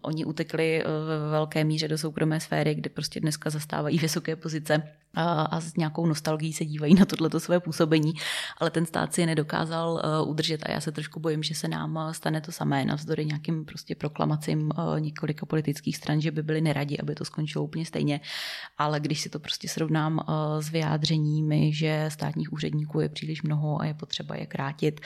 [0.00, 4.82] Oni utekli ve velké míře do soukromé sféry, kde prostě dneska zastávají vysoké pozice
[5.18, 8.12] a s nějakou nostalgií se dívají na tohleto své působení,
[8.58, 11.98] ale ten stát si je nedokázal udržet a já se trošku bojím, že se nám
[12.12, 17.14] stane to samé navzdory nějakým prostě proklamacím několika politických stran, že by byli neradi, aby
[17.14, 18.20] to skončilo úplně stejně,
[18.78, 20.20] ale když si to prostě srovnám
[20.60, 25.00] s vyjádřeními, že státních úředníků je příliš mnoho a je potřeba je krátit,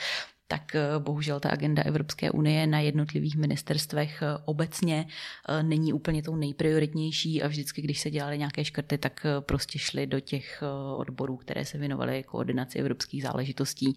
[0.51, 6.23] tak eh, bohužel ta agenda Evropské unie na jednotlivých ministerstvech eh, obecně eh, není úplně
[6.23, 10.63] tou nejprioritnější a vždycky, když se dělaly nějaké škrty, tak prostě šly do těch
[10.97, 13.95] odborů, které se věnovaly koordinaci evropských záležitostí.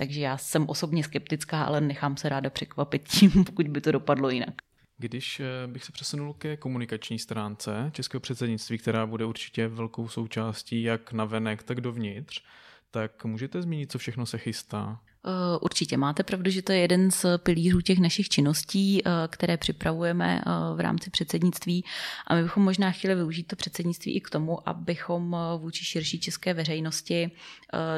[0.00, 4.30] Takže já jsem osobně skeptická, ale nechám se ráda překvapit tím, pokud by to dopadlo
[4.30, 4.54] jinak.
[4.98, 11.12] Když bych se přesunul ke komunikační stránce českého předsednictví, která bude určitě velkou součástí jak
[11.12, 12.42] na venek, tak dovnitř,
[12.90, 15.00] tak můžete zmínit, co všechno se chystá?
[15.24, 19.56] Eh, určitě máte pravdu, že to je jeden z pilířů těch našich činností, eh, které
[19.56, 21.84] připravujeme eh, v rámci předsednictví
[22.26, 26.54] a my bychom možná chtěli využít to předsednictví i k tomu, abychom vůči širší české
[26.54, 27.30] veřejnosti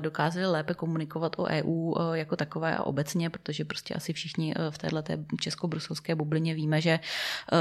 [0.01, 5.03] dokázali lépe komunikovat o EU jako takové a obecně, protože prostě asi všichni v této
[5.41, 7.01] česko-bruselské bublině víme, že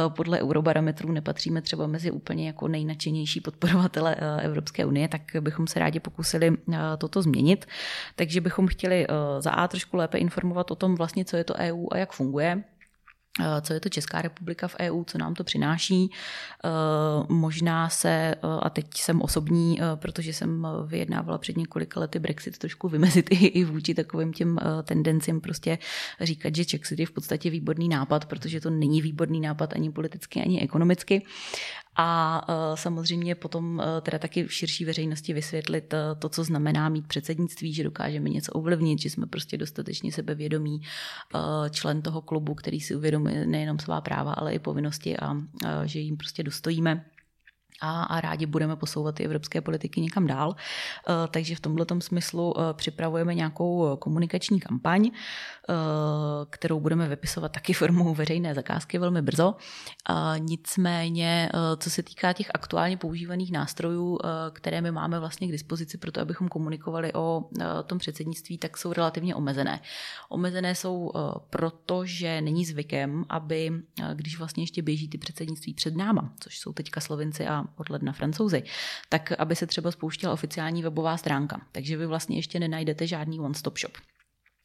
[0.08, 6.00] podle eurobarometrů nepatříme třeba mezi úplně jako nejnačenější podporovatele Evropské unie, tak bychom se rádi
[6.00, 6.58] pokusili
[6.98, 7.66] toto změnit.
[8.16, 9.08] Takže bychom chtěli
[9.52, 12.64] za A trošku lépe informovat o tom vlastně, co je to EU a jak funguje,
[13.40, 16.12] eh, co je to Česká republika v EU, co nám to přináší.
[16.12, 16.70] Eh,
[17.30, 22.90] možná se, eh, a teď jsem osobní, protože jsem vyjednávala před několika lety Brexit, trošku
[22.90, 25.78] vymezit i, vůči takovým těm tendencím prostě
[26.22, 30.42] říkat, že Czechsit je v podstatě výborný nápad, protože to není výborný nápad ani politicky,
[30.42, 31.26] ani ekonomicky
[31.96, 36.90] a e, samozřejmě potom e, teda taky v širší veřejnosti vysvětlit e, to, co znamená
[36.90, 40.82] mít předsednictví, že dokážeme něco ovlivnit, že jsme prostě dostatečně sebevědomí
[41.72, 45.36] člen toho klubu, který si uvědomuje nejenom svá práva, ale i povinnosti a
[45.86, 47.06] že jim prostě dostojíme
[47.82, 50.56] a, a rádi budeme posouvat ty evropské politiky někam dál.
[50.56, 55.74] Eh, takže v tomto smyslu eh, připravujeme nějakou komunikační kampaň, eh,
[56.50, 59.56] kterou budeme vypisovat taky formou veřejné zakázky velmi brzo.
[60.38, 64.20] Nicméně, co se týká těch aktuálně používaných nástrojů,
[64.54, 67.50] které my máme vlastně k dispozici pro to, abychom komunikovali o
[67.86, 69.82] tom předsednictví, tak jsou relativně omezené.
[70.30, 71.12] Omezené jsou
[71.50, 73.72] proto, že není zvykem, aby,
[74.14, 78.14] když vlastně ještě běží ty předsednictví před náma, což jsou teďka Slovenci a od ledna
[78.14, 78.64] francouzi,
[79.10, 81.62] tak aby se třeba spouštěla oficiální webová stránka.
[81.72, 83.98] Takže vy vlastně ještě nenajdete žádný one-stop shop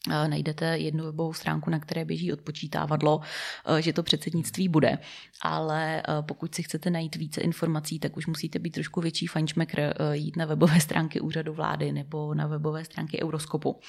[0.06, 3.20] najdete jednu webovou stránku, na které běží odpočítávadlo,
[3.66, 4.98] eh, že to předsednictví bude.
[5.42, 9.80] Ale eh, pokud si chcete najít více informací, tak už musíte být trošku větší fančmekr,
[9.80, 13.80] eh, jít na webové stránky úřadu vlády nebo na webové stránky Euroskopu,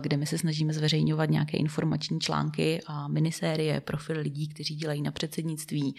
[0.00, 5.10] kde my se snažíme zveřejňovat nějaké informační články a minisérie, profil lidí, kteří dělají na
[5.10, 5.96] předsednictví,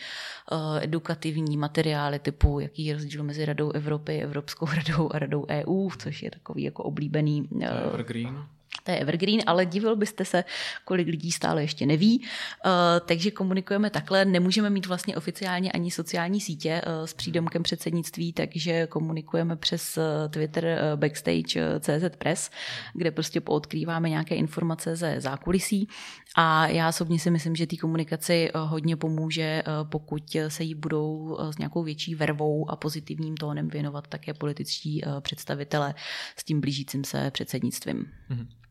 [0.82, 6.24] edukativní materiály typu, jaký je rozdíl mezi Radou Evropy, Evropskou radou a Radou EU, což
[6.24, 7.50] je takový jako oblíbený.
[7.62, 8.46] Evergreen
[8.84, 10.44] to je evergreen, ale divil byste se,
[10.86, 12.20] kolik lidí stále ještě neví.
[12.20, 12.72] Uh,
[13.06, 14.26] takže komunikujeme takhle.
[14.26, 20.04] Nemůžeme mít vlastně oficiálně ani sociální sítě uh, s přídomkem předsednictví, takže komunikujeme přes uh,
[20.32, 22.50] Twitter backstage CZ Press,
[22.94, 25.88] kde prostě poodkrýváme nějaké informace ze zákulisí.
[26.36, 31.58] A já osobně si myslím, že té komunikaci hodně pomůže, pokud se jí budou s
[31.58, 35.96] nějakou větší vervou a pozitivním tónem věnovat také političtí představitele
[36.38, 38.06] s tím blížícím se předsednictvím.
[38.30, 38.63] Mm-hmm.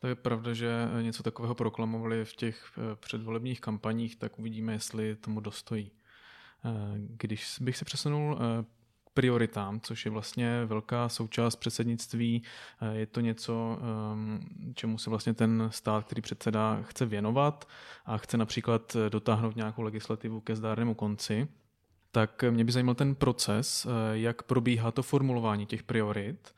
[0.00, 5.16] To je pravda, že něco takového proklamovali v těch eh, předvolebních kampaních, tak uvidíme, jestli
[5.16, 5.90] tomu dostojí.
[6.64, 8.64] Eh, když bych se přesunul eh,
[9.04, 12.42] k prioritám, což je vlastně velká součást předsednictví,
[12.92, 13.78] je to něco,
[14.74, 17.68] čemu se vlastně ten stát, který předsedá, chce věnovat
[18.04, 21.48] a chce například dotáhnout nějakou legislativu ke zdárnému konci,
[22.12, 26.54] tak mě by zajímal ten proces, jak probíhá to formulování těch priorit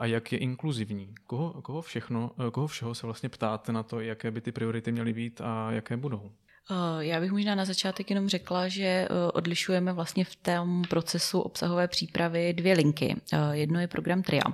[0.00, 1.14] a jak je inkluzivní.
[1.26, 5.12] Koho, koho, všechno, koho všeho se vlastně ptáte na to, jaké by ty priority měly
[5.12, 6.32] být a jaké budou?
[6.70, 11.40] Eh, já bych možná na začátek jenom řekla, že eh, odlišujeme vlastně v tom procesu
[11.40, 13.16] obsahové přípravy dvě linky.
[13.32, 14.44] Eh, jedno je program TRIA,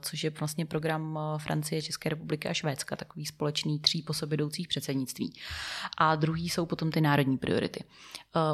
[0.00, 4.68] což je vlastně program Francie, České republiky a Švédska, takový společný tří po sobě jdoucích
[4.68, 5.32] předsednictví.
[5.98, 7.84] A druhý jsou potom ty národní priority.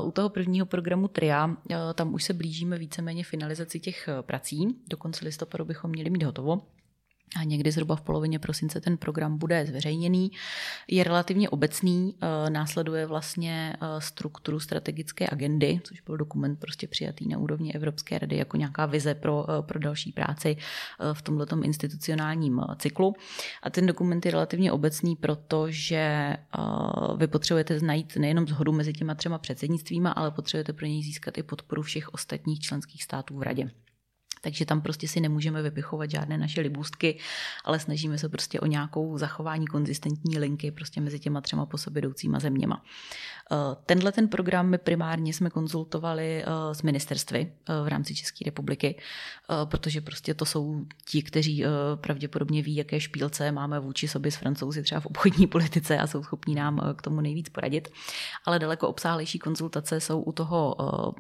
[0.05, 1.57] U toho prvního programu TRIA
[1.95, 4.77] tam už se blížíme víceméně finalizaci těch prací.
[4.87, 6.63] Do konce listopadu bychom měli mít hotovo.
[7.37, 10.31] A někdy zhruba v polovině prosince ten program bude zveřejněný.
[10.89, 17.29] Je relativně obecný, eh, následuje vlastně eh, strukturu strategické agendy, což byl dokument prostě přijatý
[17.29, 20.57] na úrovni Evropské rady jako nějaká vize pro, eh, pro další práci
[21.13, 23.15] v tomto institucionálním cyklu.
[23.63, 26.37] A ten dokument je relativně obecný, protože
[27.17, 31.43] vy potřebujete najít nejenom zhodu mezi těma třema předsednictvíma, ale potřebujete pro něj získat i
[31.43, 33.71] podporu všech ostatních členských států v radě.
[34.41, 37.19] Takže tam prostě si nemůžeme vypichovat žádné naše libůstky,
[37.65, 42.01] ale snažíme se prostě o nějakou zachování konzistentní linky prostě mezi těma třema po sobě
[42.01, 42.83] jdoucíma zeměma.
[43.53, 48.45] Eh, tenhle ten program my primárně jsme konzultovali eh, s ministerstvy eh, v rámci České
[48.45, 49.01] republiky,
[49.65, 54.83] protože prostě to jsou ti, kteří pravděpodobně ví, jaké špílce máme vůči sobě s francouzi
[54.83, 57.89] třeba v obchodní politice a jsou schopní nám k tomu nejvíc poradit.
[58.45, 60.77] Ale daleko obsáhlejší konzultace jsou u toho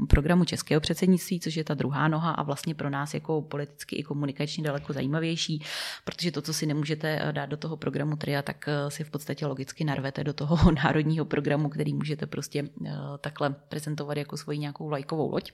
[0.09, 4.03] programu českého předsednictví, což je ta druhá noha a vlastně pro nás jako politicky i
[4.03, 5.63] komunikačně daleko zajímavější,
[6.05, 9.85] protože to, co si nemůžete dát do toho programu TRIA, tak si v podstatě logicky
[9.85, 12.91] narvete do toho národního programu, který můžete můžete prostě eh,
[13.21, 15.53] takhle prezentovat jako svoji nějakou lajkovou loď.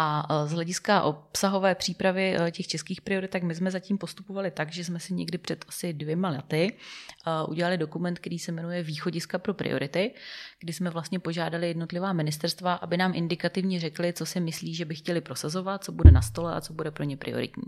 [0.00, 4.50] A e, z hlediska obsahové přípravy e, těch českých priorit, tak my jsme zatím postupovali
[4.50, 6.76] tak, že jsme si někdy před asi dvěma lety
[7.26, 10.14] e, udělali dokument, který se jmenuje Východiska pro priority,
[10.60, 14.94] kdy jsme vlastně požádali jednotlivá ministerstva, aby nám indikativně řekli, co si myslí, že by
[14.94, 17.64] chtěli prosazovat, co bude na stole a co bude pro ně prioritní.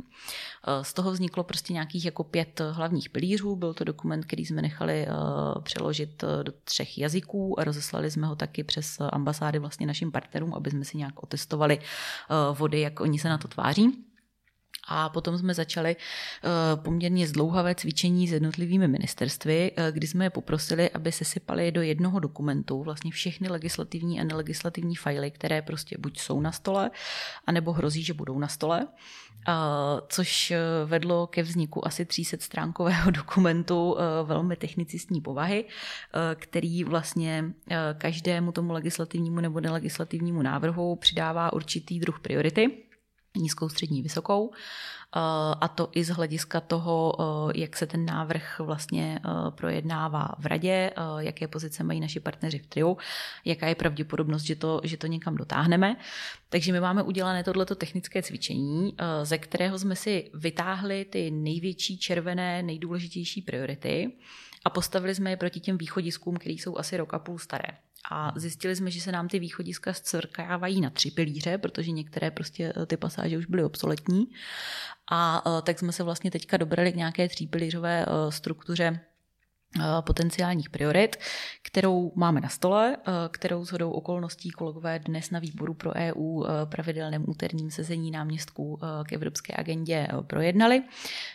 [0.83, 3.57] Z toho vzniklo prostě nějakých jako pět hlavních pilířů.
[3.57, 5.07] Byl to dokument, který jsme nechali
[5.63, 10.71] přeložit do třech jazyků a rozeslali jsme ho taky přes ambasády vlastně našim partnerům, aby
[10.71, 11.79] jsme si nějak otestovali,
[12.53, 14.05] vody, jak oni se na to tváří.
[14.89, 20.31] A potom jsme začali eh, poměrně zdlouhavé cvičení s jednotlivými ministerstvy, eh, kdy jsme je
[20.31, 25.97] poprosili, aby se sypali do jednoho dokumentu vlastně všechny legislativní a nelegislativní fajly, které prostě
[25.99, 26.91] buď jsou na stole,
[27.47, 28.87] anebo hrozí, že budou na stole.
[30.09, 30.53] Což
[30.85, 35.65] vedlo ke vzniku asi 300 stránkového dokumentu velmi technicistní povahy,
[36.35, 37.45] který vlastně
[37.99, 42.90] každému tomu legislativnímu nebo nelegislativnímu návrhu přidává určitý druh priority
[43.37, 44.53] nízkou, střední, vysokou.
[45.17, 45.21] Eh,
[45.61, 50.47] a to i z hlediska toho, eh, jak se ten návrh vlastně eh, projednává v
[50.47, 52.97] radě, jaké pozice mají naši partneři v triu,
[53.45, 55.97] jaká je pravděpodobnost, že to, že to někam dotáhneme.
[56.49, 62.63] Takže my máme udělané tohleto technické cvičení, ze kterého jsme si vytáhli ty největší červené,
[62.63, 64.13] nejdůležitější priority
[64.65, 67.69] a postavili jsme je proti těm východiskům, které jsou asi rok a půl staré.
[68.11, 72.73] A zjistili jsme, že se nám ty východiska zcvrkávají na tři pilíře, protože některé prostě
[72.77, 74.27] eh, ty pasáže už byly obsoletní.
[75.11, 79.01] A eh, tak jsme se vlastně teďka dobrali k nějaké třípilířové eh, struktuře
[80.01, 81.17] potenciálních priorit,
[81.63, 86.67] kterou máme na stole, eh, kterou shodou okolností kolegové dnes na výboru pro EU eh,
[86.67, 90.83] pravidelném úterním sezení náměstků k evropské agendě projednali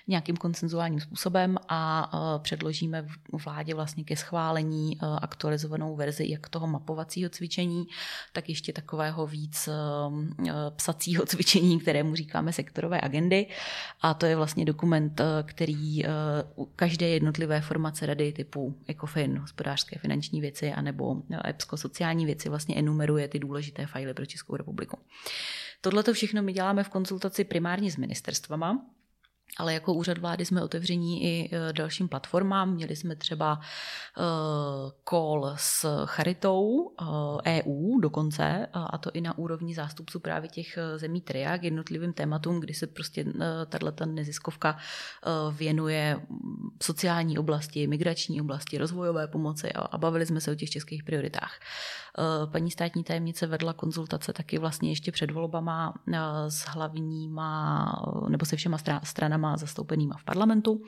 [0.07, 2.11] nějakým konsenzuálním způsobem a
[2.43, 3.05] předložíme
[3.45, 7.87] vládě vlastně ke schválení aktualizovanou verzi jak toho mapovacího cvičení,
[8.33, 9.69] tak ještě takového víc
[10.75, 13.47] psacího cvičení, kterému říkáme sektorové agendy.
[14.01, 16.03] A to je vlastně dokument, který
[16.75, 22.75] každé jednotlivé formace rady rady typu ECOFIN, hospodářské finanční věci, anebo EPSCO sociální věci vlastně
[22.75, 24.99] enumeruje ty důležité fajly pro Českou republiku.
[25.81, 28.85] Tohle to všechno my děláme v konzultaci primárně s ministerstvama,
[29.57, 32.73] ale jako úřad vlády jsme otevření i e, dalším platformám.
[32.73, 34.21] Měli jsme třeba e,
[35.09, 36.91] call s Charitou
[37.45, 42.13] EU e dokonce, a to i na úrovni zástupců právě těch zemí TRIA k jednotlivým
[42.13, 43.25] tématům, kdy se prostě
[43.69, 44.77] tato neziskovka
[45.51, 46.19] věnuje
[46.83, 51.59] sociální oblasti, migrační oblasti, rozvojové pomoci a bavili jsme se o těch českých prioritách.
[52.51, 55.93] Paní státní tajemnice vedla konzultace taky vlastně ještě před volbama
[56.47, 57.85] s hlavníma,
[58.29, 60.81] nebo se všema stranama zastoupenýma v parlamentu.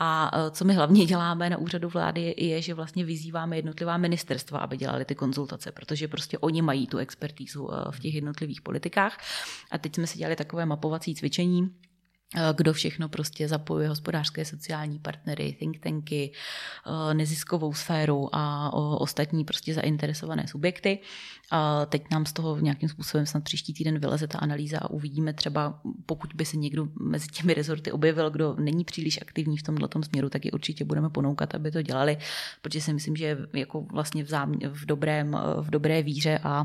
[0.00, 4.76] A co my hlavně děláme na úřadu vlády, je, že vlastně vyzýváme jednotlivá ministerstva, aby
[4.76, 9.18] dělali ty konzultace, protože prostě oni mají tu expertízu v těch jednotlivých politikách.
[9.70, 11.91] A teď jsme si dělali takové mapovací cvičení, Eh,
[12.56, 16.32] kdo všechno prostě zapojuje hospodářské sociální partnery, think tanky,
[16.86, 20.98] eh, neziskovou sféru a ostatní prostě zainteresované subjekty.
[21.50, 25.32] A teď nám z toho nějakým způsobem snad příští týden vyleze ta analýza a uvidíme
[25.32, 29.88] třeba, pokud by se někdo mezi těmi rezorty objevil, kdo není příliš aktivní v tomhle
[30.04, 32.16] směru, tak je určitě budeme ponoukat, aby to dělali,
[32.62, 36.60] protože si myslím, že jako vlastně v, zámě, v, dobrém, v dobré víře a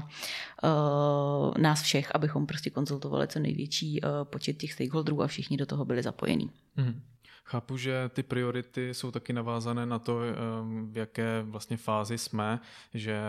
[0.63, 5.65] uh, nás všech, abychom prostě konzultovali co největší uh, počet těch stakeholderů a všichni do
[5.65, 6.51] toho byli zapojení.
[6.75, 7.01] Hmm.
[7.43, 10.19] Chápu, že ty priority jsou taky navázané na to,
[10.91, 12.59] v jaké vlastně fázi jsme,
[12.93, 13.21] že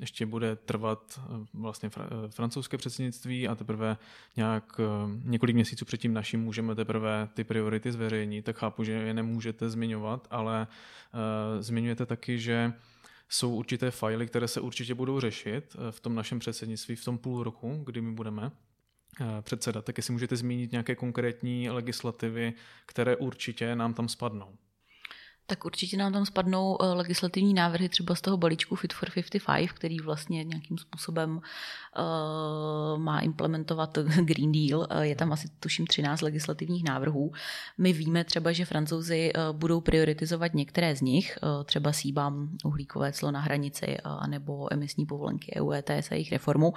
[0.00, 1.20] ještě bude trvat
[1.54, 1.90] vlastně
[2.28, 3.96] francouzské předsednictví a teprve
[4.36, 4.80] nějak
[5.24, 10.28] několik měsíců předtím naším můžeme teprve ty priority zveřejnit, tak chápu, že je nemůžete zmiňovat,
[10.30, 10.66] ale
[11.60, 12.72] zmiňujete taky, že
[13.28, 17.42] jsou určité fajly, které se určitě budou řešit v tom našem předsednictví v tom půl
[17.42, 18.50] roku, kdy my budeme.
[19.20, 22.52] Eh, předseda, tak jestli můžete zmínit nějaké konkrétní legislativy,
[22.86, 24.56] které určitě nám tam spadnou
[25.46, 29.72] tak určitě nám tam spadnou eh, legislativní návrhy třeba z toho balíčku Fit for 55,
[29.72, 34.86] který vlastně nějakým způsobem uh, má implementovat Green Deal.
[34.90, 37.32] Eh, je tam asi tuším 13 legislativních návrhů.
[37.78, 43.40] My víme třeba, že francouzi budou prioritizovat některé z nich, třeba síbám uhlíkové clo na
[43.40, 46.74] hranici anebo emisní povolenky EU ETS a jejich reformu.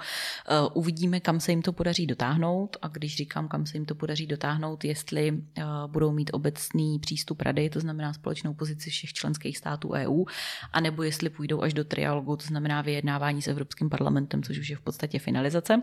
[0.74, 4.26] Uvidíme, kam se jim to podaří dotáhnout a když říkám, kam se jim to podaří
[4.26, 5.42] dotáhnout, jestli
[5.86, 10.24] budou mít obecný přístup rady, to znamená společnou pozici všech členských států EU,
[10.72, 14.76] anebo jestli půjdou až do trialogu, to znamená vyjednávání s Evropským parlamentem, což už je
[14.76, 15.82] v podstatě finalizace.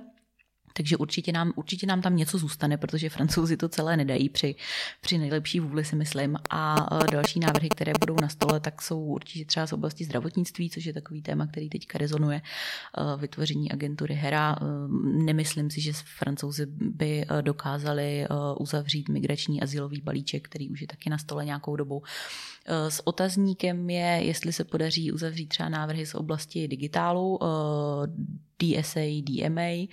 [0.76, 4.55] Takže určitě nám, určitě nám tam něco zůstane, protože francouzi to celé nedají při,
[5.01, 6.38] při nejlepší vůli, si myslím.
[6.49, 10.86] A další návrhy, které budou na stole, tak jsou určitě třeba z oblasti zdravotnictví, což
[10.86, 12.41] je takový téma, který teďka rezonuje,
[13.17, 14.55] vytvoření agentury HERA.
[15.03, 18.28] Nemyslím si, že francouzi by dokázali
[18.59, 22.03] uzavřít migrační asilový balíček, který už je taky na stole nějakou dobu.
[22.68, 27.39] S otazníkem je, jestli se podaří uzavřít třeba návrhy z oblasti digitálu,
[28.64, 29.88] DSA, DMA.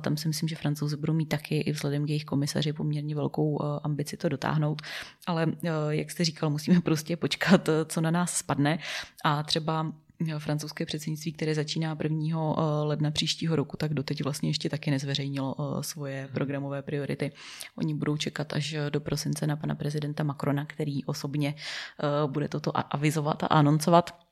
[0.00, 3.62] Tam si myslím, že francouzi budou mít taky i vzhledem k jejich komisaři poměrně velkou
[3.62, 4.82] eh, ambici to dotáhnout.
[5.26, 8.78] Ale eh, jak jste říkal, musíme prostě počkat, eh, co na nás spadne.
[9.24, 9.92] A třeba
[10.38, 12.54] francouzské předsednictví, které začíná 1.
[12.82, 16.34] ledna příštího roku, tak doteď vlastně ještě taky nezveřejnilo svoje hmm.
[16.34, 17.32] programové priority.
[17.76, 21.54] Oni budou čekat až do prosince na pana prezidenta Macrona, který osobně
[22.26, 24.27] bude toto avizovat a anoncovat.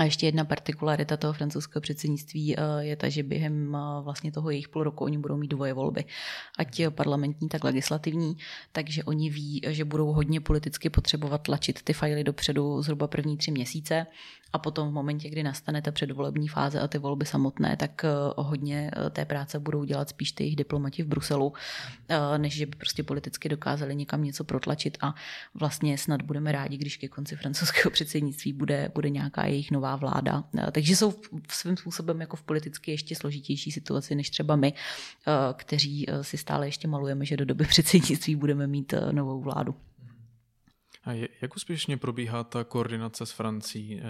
[0.00, 4.50] A ještě jedna partikularita toho francouzského předsednictví eh, je ta, že během eh, vlastně toho
[4.50, 6.04] jejich půl roku oni budou mít dvoje volby,
[6.58, 8.36] ať parlamentní, tak legislativní,
[8.72, 13.50] takže oni ví, že budou hodně politicky potřebovat tlačit ty fajly dopředu zhruba první tři
[13.50, 14.06] měsíce.
[14.52, 18.08] A potom v momentě, kdy nastane ta předvolební fáze a ty volby samotné, tak eh,
[18.36, 21.52] hodně té práce budou dělat spíš ty jejich diplomati v Bruselu,
[22.36, 24.98] než že by prostě politicky dokázali někam něco protlačit.
[25.00, 25.14] A
[25.54, 29.96] vlastně snad budeme rádi, když ke konci francouzského předsednictví bude, bude nějaká jejich nová nová
[29.96, 30.44] vláda.
[30.58, 31.14] Eh, takže jsou
[31.50, 36.38] svým způsobem jako v politicky ještě složitější situaci než třeba my, eh, kteří eh, si
[36.38, 39.74] stále ještě malujeme, že do doby předsednictví budeme mít novou vládu.
[41.04, 44.00] A jak úspěšně probíhá ta koordinace s Francií?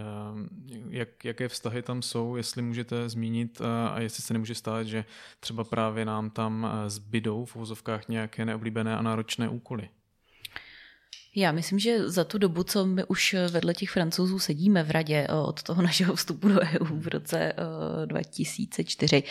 [0.89, 3.61] Jak, jaké vztahy tam jsou, jestli můžete zmínit
[3.91, 5.05] a jestli se nemůže stát, že
[5.41, 9.89] třeba právě nám tam zbydou v uvozovkách nějaké neoblíbené a náročné úkoly?
[11.37, 15.27] Já myslím, že za tu dobu, co my už vedle těch francouzů sedíme v radě
[15.29, 17.53] eh, od toho našeho vstupu do EU v roce
[18.07, 19.23] 2004, eh,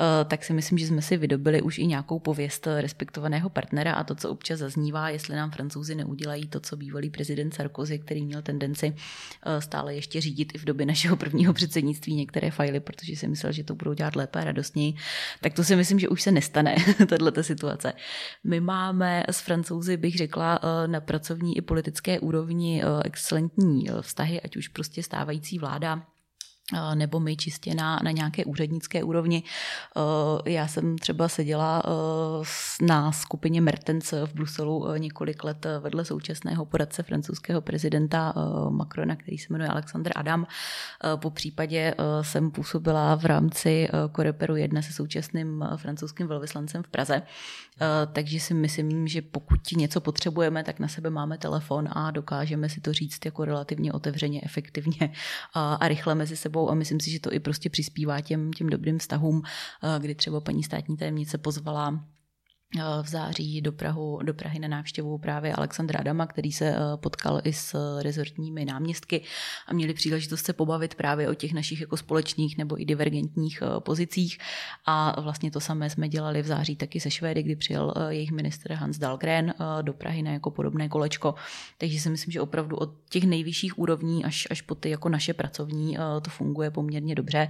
[0.00, 4.04] eh, tak si myslím, že jsme si vydobili už i nějakou pověst respektovaného partnera a
[4.04, 8.42] to, co občas zaznívá, jestli nám francouzi neudělají to, co bývalý prezident Sarkozy, který měl
[8.42, 8.96] tendenci
[9.58, 13.64] stále ještě řídit i v době našeho prvního předsednictví některé fajly, protože si myslel, že
[13.64, 14.94] to budou dělat lépe a radostněji,
[15.40, 16.76] tak to si myslím, že už se nestane,
[17.08, 17.92] tato situace.
[18.44, 24.40] My máme s francouzi, bych řekla, na pracovní i politické úrovni eh, excelentní eh, vztahy,
[24.40, 26.02] ať už prostě stávající vláda
[26.94, 29.42] nebo my čistě na, na nějaké úřednické úrovni.
[30.46, 31.82] Já jsem třeba seděla
[32.80, 38.34] na skupině Mertens v Bruselu několik let vedle současného poradce francouzského prezidenta
[38.68, 40.46] Macrona, který se jmenuje Alexander Adam.
[41.16, 47.22] Po případě jsem působila v rámci Koreperu 1 se současným francouzským velvyslancem v Praze.
[48.12, 52.80] Takže si myslím, že pokud něco potřebujeme, tak na sebe máme telefon a dokážeme si
[52.80, 55.12] to říct jako relativně otevřeně, efektivně
[55.54, 56.70] a rychle mezi sebou sebou.
[56.70, 60.40] A myslím si, že to i prostě přispívá těm, těm dobrým vztahům, eh, kdy třeba
[60.40, 62.04] paní státní tajemnice pozvala
[63.02, 67.40] v září do, Prahu, do Prahy na návštěvu právě Alexandra Adama, který se eh, potkal
[67.44, 69.22] i s rezortními náměstky
[69.66, 73.80] a měli příležitost se pobavit právě o těch našich jako společných nebo i divergentních eh,
[73.80, 74.38] pozicích.
[74.86, 78.32] A vlastně to samé jsme dělali v září taky se Švédy, kdy přijel eh, jejich
[78.32, 81.34] minister Hans Dahlgren do Prahy na jako podobné kolečko.
[81.78, 85.34] Takže si myslím, že opravdu od těch nejvyšších úrovní až, až po ty jako naše
[85.34, 87.48] pracovní to funguje poměrně dobře.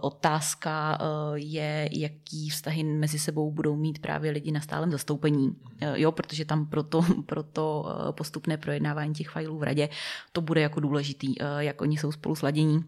[0.00, 0.98] Otázka
[1.34, 6.12] je, jaký vztahy mezi sebou budou mít mít právě lidi na stálem zastoupení, eh, jo,
[6.12, 9.88] protože tam proto, proto eh, postupné projednávání těch fajlů v radě
[10.32, 12.84] to bude jako důležitý, eh, jak oni jsou spolu sladění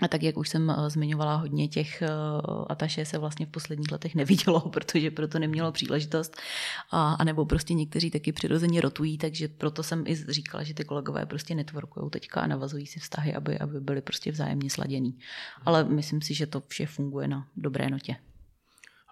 [0.00, 2.02] A tak, jak už jsem zmiňovala, hodně těch
[2.68, 6.36] ataše se vlastně v posledních letech nevidělo, protože proto nemělo příležitost.
[6.90, 10.84] A, a nebo prostě někteří taky přirozeně rotují, takže proto jsem i říkala, že ty
[10.84, 15.18] kolegové prostě networkují teďka a navazují si vztahy, aby, aby byly prostě vzájemně sladěný.
[15.66, 18.16] Ale myslím si, že to vše funguje na dobré notě.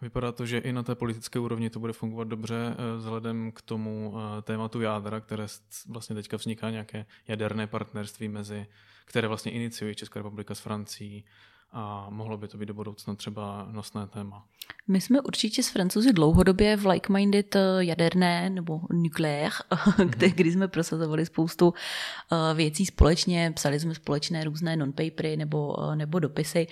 [0.00, 3.52] A vypadá to, že i na té politické úrovni to bude fungovat dobře eh, vzhledem
[3.52, 5.46] k tomu tématu jádra, které
[5.88, 8.66] vlastně teďka vzniká nějaké jaderné partnerství mezi
[9.08, 11.24] které vlastně iniciují Česká republika s Francií
[11.72, 14.44] a mohlo by to být do budoucna třeba nosné téma.
[14.90, 19.52] My jsme určitě s Francouzi dlouhodobě v like-minded eh, jaderné nebo nukleár,
[20.04, 21.74] kde, kdy jsme prosazovali spoustu
[22.32, 26.66] eh, věcí společně, psali jsme společné různé non-papery nebo, eh, nebo dopisy.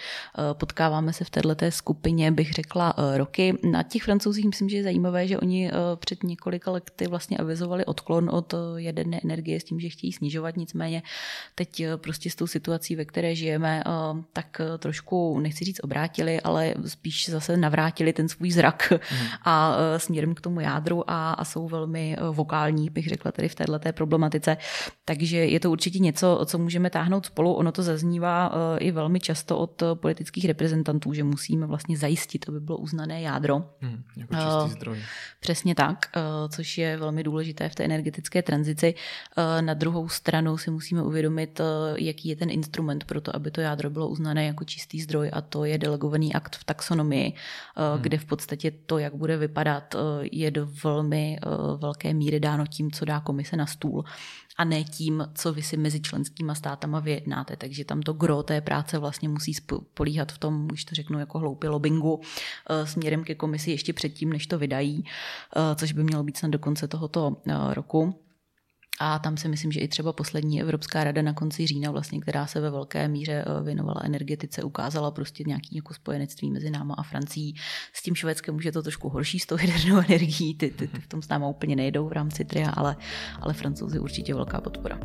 [0.53, 3.59] Potkáváme se v této skupině, bych řekla, roky.
[3.71, 8.31] Na těch francouzích myslím, že je zajímavé, že oni před několika lety vlastně avizovali odklon
[8.31, 11.03] od jaderné energie s tím, že chtějí snižovat, nicméně
[11.55, 13.85] teď prostě s tou situací, ve které žijeme,
[14.33, 19.27] tak trošku, nechci říct obrátili, ale spíš zase navrátili ten svůj zrak mm.
[19.45, 23.49] a e, směrem k tomu jádru a, a jsou velmi e, vokální, bych řekla tady
[23.49, 24.57] v této problematice.
[25.05, 27.55] Takže je to určitě něco, co můžeme táhnout spolu.
[27.55, 32.61] Ono to zaznívá e, i velmi často od politických reprezentantů, že musíme vlastně zajistit, aby
[32.61, 33.59] bylo uznané jádro.
[33.81, 34.99] Mm, jako čistý zdroj.
[35.41, 36.07] Přesně tak,
[36.49, 38.95] což je velmi důležité v té energetické tranzici.
[39.61, 41.61] Na druhou stranu si musíme uvědomit,
[41.97, 45.33] jaký je ten instrument pro to, aby to jádro bylo uznané jako čistý čistý zdroj
[45.33, 47.37] a to je delegovaný akt v taxonomii, eh,
[47.81, 48.03] hmm.
[48.03, 52.67] kde v podstatě to, jak bude vypadat, eh, je do velmi eh, velké míry dáno
[52.67, 54.05] tím, co dá komise na stůl
[54.57, 57.57] a ne tím, co vy si mezi členskýma státama vyjednáte.
[57.57, 59.53] Takže tam to gro té práce vlastně musí
[59.95, 62.21] políhat v tom, už to řeknu jako hloupě lobbingu,
[62.85, 65.05] směrem ke komisi ještě předtím, než to vydají,
[65.77, 67.37] což by mělo být snad do konce tohoto
[67.73, 68.26] roku.
[69.01, 72.47] A tam si myslím, že i třeba poslední Evropská rada na konci října, vlastně, která
[72.47, 77.03] se ve velké míře eh, věnovala energetice, ukázala prostě nějaký jako spojenectví mezi náma a
[77.03, 77.55] Francií.
[77.93, 81.01] S tím Švédskem už je to trošku horší s tou jadernou energií, ty, ty, ty
[81.01, 82.97] v tom s náma úplně nejdou v rámci TRIA, ale,
[83.41, 84.99] ale francouzi určitě velká podpora.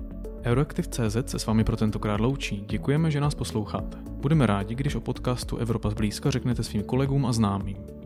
[0.43, 2.65] Euroactiv.cz se s vámi pro tentokrát loučí.
[2.69, 3.97] Děkujeme, že nás posloucháte.
[4.09, 8.00] Budeme rádi, když o podcastu Evropa zblízka řeknete svým kolegům a známým.